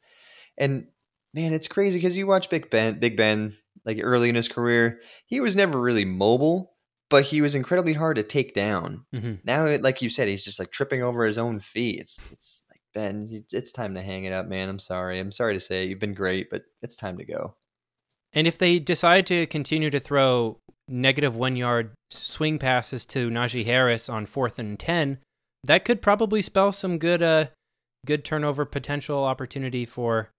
And 0.57 0.87
man, 1.33 1.53
it's 1.53 1.67
crazy 1.67 1.99
because 1.99 2.17
you 2.17 2.27
watch 2.27 2.49
Big 2.49 2.69
Ben, 2.69 2.99
Big 2.99 3.17
Ben, 3.17 3.53
like 3.85 3.99
early 4.01 4.29
in 4.29 4.35
his 4.35 4.47
career, 4.47 4.99
he 5.25 5.39
was 5.39 5.55
never 5.55 5.79
really 5.79 6.05
mobile, 6.05 6.73
but 7.09 7.25
he 7.25 7.41
was 7.41 7.55
incredibly 7.55 7.93
hard 7.93 8.15
to 8.15 8.23
take 8.23 8.53
down. 8.53 9.05
Mhm. 9.13 9.39
Now, 9.43 9.75
like 9.77 10.01
you 10.01 10.09
said, 10.09 10.27
he's 10.27 10.45
just 10.45 10.59
like 10.59 10.71
tripping 10.71 11.03
over 11.03 11.25
his 11.25 11.37
own 11.37 11.59
feet. 11.59 11.99
It's 11.99 12.19
it's 12.31 12.63
like 12.69 12.81
Ben, 12.93 13.43
it's 13.51 13.71
time 13.71 13.95
to 13.95 14.01
hang 14.01 14.23
it 14.25 14.33
up, 14.33 14.47
man. 14.47 14.69
I'm 14.69 14.79
sorry. 14.79 15.19
I'm 15.19 15.31
sorry 15.31 15.53
to 15.53 15.59
say 15.59 15.83
it. 15.83 15.89
you've 15.89 15.99
been 15.99 16.13
great, 16.13 16.49
but 16.49 16.63
it's 16.81 16.95
time 16.95 17.17
to 17.17 17.25
go. 17.25 17.55
And 18.33 18.47
if 18.47 18.57
they 18.57 18.79
decide 18.79 19.27
to 19.27 19.45
continue 19.45 19.89
to 19.89 19.99
throw 19.99 20.57
negative 20.87 21.35
one 21.35 21.55
yard 21.55 21.91
swing 22.09 22.59
passes 22.59 23.05
to 23.05 23.29
Najee 23.29 23.65
Harris 23.65 24.09
on 24.09 24.25
fourth 24.25 24.59
and 24.59 24.79
ten, 24.79 25.19
that 25.63 25.85
could 25.85 26.01
probably 26.01 26.41
spell 26.41 26.71
some 26.71 26.97
good 26.97 27.21
uh 27.21 27.47
good 28.05 28.25
turnover 28.25 28.65
potential 28.65 29.23
opportunity 29.23 29.85
for 29.85 30.29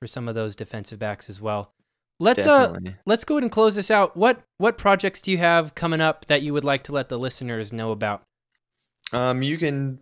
for 0.00 0.06
some 0.06 0.28
of 0.28 0.34
those 0.34 0.56
defensive 0.56 0.98
backs 0.98 1.30
as 1.30 1.40
well. 1.40 1.72
Let's 2.18 2.46
uh 2.46 2.74
let's 3.06 3.24
go 3.24 3.34
ahead 3.34 3.44
and 3.44 3.52
close 3.52 3.76
this 3.76 3.90
out. 3.90 4.16
What 4.16 4.42
what 4.58 4.78
projects 4.78 5.20
do 5.20 5.30
you 5.30 5.38
have 5.38 5.74
coming 5.74 6.00
up 6.00 6.26
that 6.26 6.42
you 6.42 6.52
would 6.52 6.64
like 6.64 6.82
to 6.84 6.92
let 6.92 7.08
the 7.08 7.18
listeners 7.18 7.72
know 7.72 7.90
about? 7.90 8.22
Um, 9.12 9.42
you 9.42 9.58
can 9.58 9.98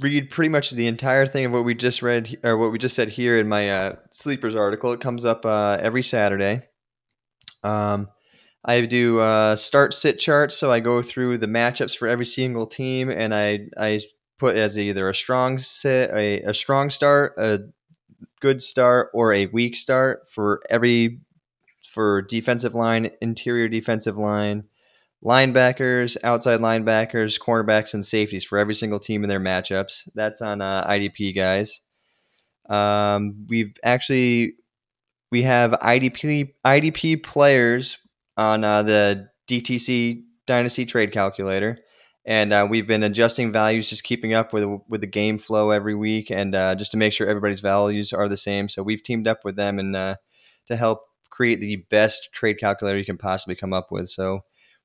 read 0.00 0.28
pretty 0.28 0.48
much 0.48 0.70
the 0.70 0.86
entire 0.86 1.26
thing 1.26 1.46
of 1.46 1.52
what 1.52 1.64
we 1.64 1.74
just 1.74 2.02
read 2.02 2.38
or 2.42 2.56
what 2.56 2.72
we 2.72 2.78
just 2.78 2.96
said 2.96 3.08
here 3.08 3.38
in 3.38 3.48
my 3.48 3.70
uh, 3.70 3.96
sleepers 4.10 4.56
article. 4.56 4.92
It 4.92 5.00
comes 5.00 5.24
up 5.24 5.46
uh, 5.46 5.78
every 5.80 6.02
Saturday. 6.02 6.62
Um, 7.62 8.08
I 8.64 8.82
do 8.82 9.20
uh, 9.20 9.56
start 9.56 9.94
sit 9.94 10.18
charts, 10.18 10.56
so 10.56 10.70
I 10.70 10.80
go 10.80 11.02
through 11.02 11.38
the 11.38 11.46
matchups 11.46 11.96
for 11.96 12.08
every 12.08 12.26
single 12.26 12.66
team, 12.66 13.10
and 13.10 13.34
I 13.34 13.68
I 13.78 14.00
put 14.38 14.56
as 14.56 14.78
either 14.78 15.08
a 15.08 15.14
strong 15.14 15.58
sit, 15.58 16.10
a, 16.10 16.42
a 16.42 16.54
strong 16.54 16.90
start, 16.90 17.34
a 17.38 17.60
good 18.40 18.60
start, 18.60 19.10
or 19.14 19.32
a 19.32 19.46
weak 19.46 19.76
start 19.76 20.28
for 20.28 20.60
every 20.68 21.20
for 21.84 22.22
defensive 22.22 22.74
line, 22.74 23.10
interior 23.20 23.68
defensive 23.68 24.16
line, 24.16 24.64
linebackers, 25.24 26.16
outside 26.22 26.60
linebackers, 26.60 27.40
cornerbacks, 27.40 27.94
and 27.94 28.04
safeties 28.04 28.44
for 28.44 28.58
every 28.58 28.74
single 28.74 28.98
team 28.98 29.22
in 29.22 29.28
their 29.28 29.40
matchups. 29.40 30.08
That's 30.14 30.40
on 30.40 30.60
uh, 30.60 30.86
IDP 30.86 31.34
guys. 31.34 31.80
Um, 32.68 33.46
we've 33.48 33.74
actually 33.82 34.54
we 35.30 35.42
have 35.42 35.72
IDP 35.72 36.52
IDP 36.64 37.22
players 37.22 37.98
on 38.36 38.64
uh, 38.64 38.82
the 38.82 39.28
DTC 39.48 40.24
Dynasty 40.46 40.86
Trade 40.86 41.12
Calculator, 41.12 41.78
and 42.24 42.52
uh, 42.52 42.66
we've 42.68 42.86
been 42.86 43.02
adjusting 43.02 43.52
values, 43.52 43.88
just 43.90 44.04
keeping 44.04 44.34
up 44.34 44.52
with 44.52 44.66
with 44.88 45.00
the 45.00 45.06
game 45.06 45.38
flow 45.38 45.70
every 45.70 45.94
week, 45.94 46.30
and 46.30 46.54
uh, 46.54 46.74
just 46.74 46.92
to 46.92 46.96
make 46.98 47.12
sure 47.12 47.28
everybody's 47.28 47.60
values 47.60 48.12
are 48.12 48.28
the 48.28 48.36
same. 48.36 48.68
So 48.68 48.82
we've 48.82 49.02
teamed 49.02 49.28
up 49.28 49.40
with 49.44 49.56
them 49.56 49.78
and 49.78 49.94
uh, 49.96 50.16
to 50.66 50.76
help 50.76 51.00
create 51.30 51.60
the 51.60 51.76
best 51.90 52.28
trade 52.32 52.58
calculator 52.58 52.98
you 52.98 53.04
can 53.04 53.18
possibly 53.18 53.54
come 53.54 53.72
up 53.72 53.88
with. 53.90 54.08
So 54.08 54.40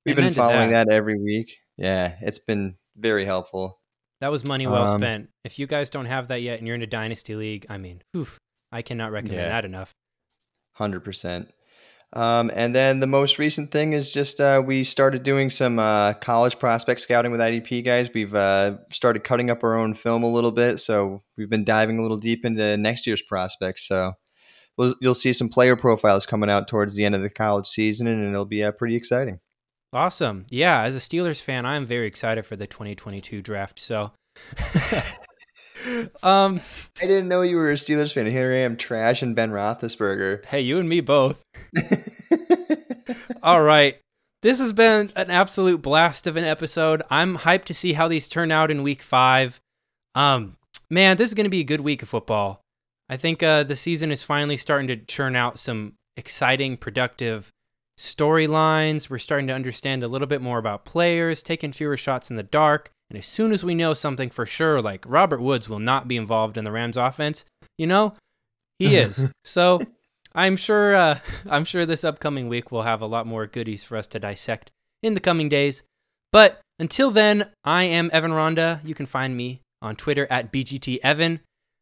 we've 0.05 0.15
been 0.15 0.33
following 0.33 0.71
that. 0.71 0.87
that. 0.87 0.93
every 0.93 1.19
week. 1.19 1.57
Yeah, 1.77 2.15
it's 2.21 2.39
been 2.39 2.75
very 2.95 3.25
helpful. 3.25 3.79
That 4.21 4.31
was 4.31 4.47
money 4.47 4.65
well 4.65 4.87
Um, 4.87 5.01
spent. 5.01 5.29
If 5.43 5.59
you 5.59 5.67
guys 5.67 5.89
don't 5.89 6.05
have 6.05 6.29
that 6.29 6.41
yet 6.41 6.59
and 6.59 6.67
you're 6.67 6.75
in 6.75 6.81
a 6.81 6.87
dynasty 6.87 7.35
league, 7.35 7.65
I 7.69 7.77
mean, 7.77 8.01
oof, 8.15 8.39
I 8.71 8.81
cannot 8.81 9.11
recommend 9.11 9.41
Yeah. 9.41 9.49
that 9.49 9.65
enough. 9.65 9.91
Hundred 10.75 11.03
percent. 11.03 11.49
Um, 12.13 12.49
and 12.53 12.73
then 12.73 13.01
the 13.01 13.07
most 13.07 13.39
recent 13.39 13.71
thing 13.71 13.91
is 13.91 14.13
just 14.13 14.39
uh, 14.39 14.63
we 14.65 14.85
started 14.85 15.23
doing 15.23 15.49
some 15.49 15.79
uh, 15.79 16.13
college 16.13 16.57
prospect 16.59 17.01
scouting 17.01 17.31
with 17.31 17.41
IDP 17.41 17.83
guys. 17.83 18.09
We've 18.13 18.33
uh, 18.33 18.77
started 18.89 19.25
cutting 19.25 19.49
up 19.49 19.63
our 19.63 19.75
own 19.75 19.93
film 19.93 20.23
a 20.23 20.31
little 20.31 20.51
bit, 20.51 20.79
so 20.79 21.23
we've 21.37 21.49
been 21.49 21.65
diving 21.65 21.99
a 21.99 22.01
little 22.01 22.17
deep 22.17 22.45
into 22.45 22.77
next 22.77 23.05
year's 23.05 23.21
prospects. 23.21 23.85
So 23.85 24.13
we'll, 24.77 24.95
you'll 25.01 25.13
see 25.13 25.33
some 25.33 25.49
player 25.49 25.75
profiles 25.75 26.25
coming 26.25 26.49
out 26.49 26.69
towards 26.69 26.95
the 26.95 27.03
end 27.03 27.15
of 27.15 27.21
the 27.21 27.29
college 27.29 27.67
season, 27.67 28.07
and 28.07 28.29
it'll 28.29 28.45
be 28.45 28.63
uh, 28.63 28.71
pretty 28.71 28.95
exciting. 28.95 29.39
Awesome. 29.91 30.45
Yeah, 30.49 30.83
as 30.83 30.95
a 30.95 30.99
Steelers 30.99 31.41
fan, 31.41 31.65
I'm 31.65 31.83
very 31.83 32.07
excited 32.07 32.45
for 32.45 32.55
the 32.55 32.67
2022 32.67 33.41
draft. 33.41 33.77
So 33.77 34.11
Um, 36.23 36.59
I 37.01 37.05
didn't 37.05 37.27
know 37.27 37.41
you 37.41 37.57
were 37.57 37.71
a 37.71 37.75
Steelers 37.75 38.13
fan. 38.13 38.25
Here 38.25 38.51
I 38.51 38.57
am 38.57 38.77
trash 38.77 39.21
and 39.21 39.35
Ben 39.35 39.51
Roethlisberger. 39.51 40.45
hey, 40.45 40.61
you 40.61 40.79
and 40.79 40.89
me 40.89 41.01
both. 41.01 41.43
All 43.43 43.61
right. 43.61 43.99
This 44.41 44.59
has 44.59 44.73
been 44.73 45.11
an 45.15 45.31
absolute 45.31 45.81
blast 45.81 46.27
of 46.27 46.37
an 46.37 46.43
episode. 46.43 47.01
I'm 47.09 47.39
hyped 47.39 47.65
to 47.65 47.73
see 47.73 47.93
how 47.93 48.07
these 48.07 48.27
turn 48.27 48.51
out 48.51 48.71
in 48.71 48.83
week 48.83 49.01
five. 49.01 49.59
Um, 50.13 50.57
man, 50.89 51.17
this 51.17 51.29
is 51.29 51.33
going 51.33 51.45
to 51.45 51.49
be 51.49 51.61
a 51.61 51.65
good 51.65 51.81
week 51.81 52.01
of 52.01 52.09
football. 52.09 52.61
I 53.09 53.17
think 53.17 53.43
uh, 53.43 53.63
the 53.63 53.75
season 53.75 54.11
is 54.11 54.23
finally 54.23 54.57
starting 54.57 54.87
to 54.87 54.97
churn 54.97 55.35
out 55.35 55.59
some 55.59 55.93
exciting, 56.17 56.77
productive 56.77 57.51
storylines. 57.99 59.09
We're 59.09 59.19
starting 59.19 59.47
to 59.47 59.53
understand 59.53 60.03
a 60.03 60.07
little 60.07 60.27
bit 60.27 60.41
more 60.41 60.57
about 60.57 60.85
players, 60.85 61.43
taking 61.43 61.71
fewer 61.71 61.97
shots 61.97 62.29
in 62.29 62.35
the 62.35 62.43
dark. 62.43 62.91
And 63.09 63.17
as 63.17 63.25
soon 63.25 63.51
as 63.51 63.63
we 63.63 63.75
know 63.75 63.93
something 63.93 64.29
for 64.29 64.45
sure, 64.45 64.81
like 64.81 65.05
Robert 65.07 65.41
Woods 65.41 65.69
will 65.69 65.79
not 65.79 66.07
be 66.07 66.17
involved 66.17 66.57
in 66.57 66.63
the 66.63 66.71
Rams 66.71 66.97
offense, 66.97 67.45
you 67.77 67.85
know, 67.85 68.15
he 68.79 68.97
is. 68.97 69.31
so 69.43 69.81
I'm 70.33 70.55
sure 70.55 70.95
uh, 70.95 71.19
I'm 71.49 71.65
sure 71.65 71.85
this 71.85 72.03
upcoming 72.03 72.47
week 72.47 72.71
will 72.71 72.83
have 72.83 73.01
a 73.01 73.07
lot 73.07 73.27
more 73.27 73.47
goodies 73.47 73.83
for 73.83 73.97
us 73.97 74.07
to 74.07 74.19
dissect 74.19 74.71
in 75.03 75.13
the 75.13 75.19
coming 75.19 75.49
days. 75.49 75.83
But 76.31 76.59
until 76.79 77.11
then, 77.11 77.51
I 77.63 77.83
am 77.83 78.09
Evan 78.11 78.33
Ronda. 78.33 78.81
You 78.83 78.95
can 78.95 79.05
find 79.05 79.37
me 79.37 79.61
on 79.81 79.95
Twitter 79.95 80.27
at 80.29 80.51
BGT 80.51 80.99
Evan. 81.03 81.39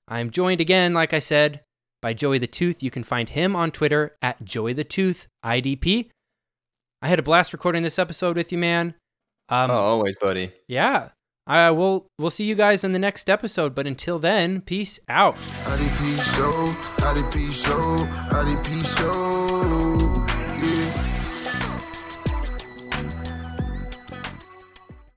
I'm 0.07 0.29
joined 0.29 0.61
again, 0.61 0.93
like 0.93 1.13
I 1.13 1.19
said, 1.19 1.61
by 2.01 2.13
Joey 2.13 2.37
the 2.37 2.47
Tooth. 2.47 2.83
You 2.83 2.91
can 2.91 3.03
find 3.03 3.29
him 3.29 3.55
on 3.55 3.71
Twitter 3.71 4.15
at 4.21 4.43
Joey 4.43 4.73
the 4.73 4.83
Tooth 4.83 5.27
IDP. 5.43 6.09
I 7.01 7.07
had 7.07 7.19
a 7.19 7.23
blast 7.23 7.53
recording 7.53 7.83
this 7.83 7.97
episode 7.97 8.35
with 8.35 8.51
you, 8.51 8.57
man. 8.57 8.93
Um, 9.49 9.71
oh, 9.71 9.75
always, 9.75 10.15
buddy. 10.19 10.51
Yeah. 10.67 11.09
I 11.45 11.71
will 11.71 12.07
we'll 12.17 12.29
see 12.29 12.45
you 12.45 12.55
guys 12.55 12.85
in 12.85 12.93
the 12.93 12.99
next 12.99 13.29
episode, 13.29 13.75
but 13.75 13.85
until 13.85 14.17
then, 14.17 14.61
peace 14.61 14.99
out. 15.09 15.35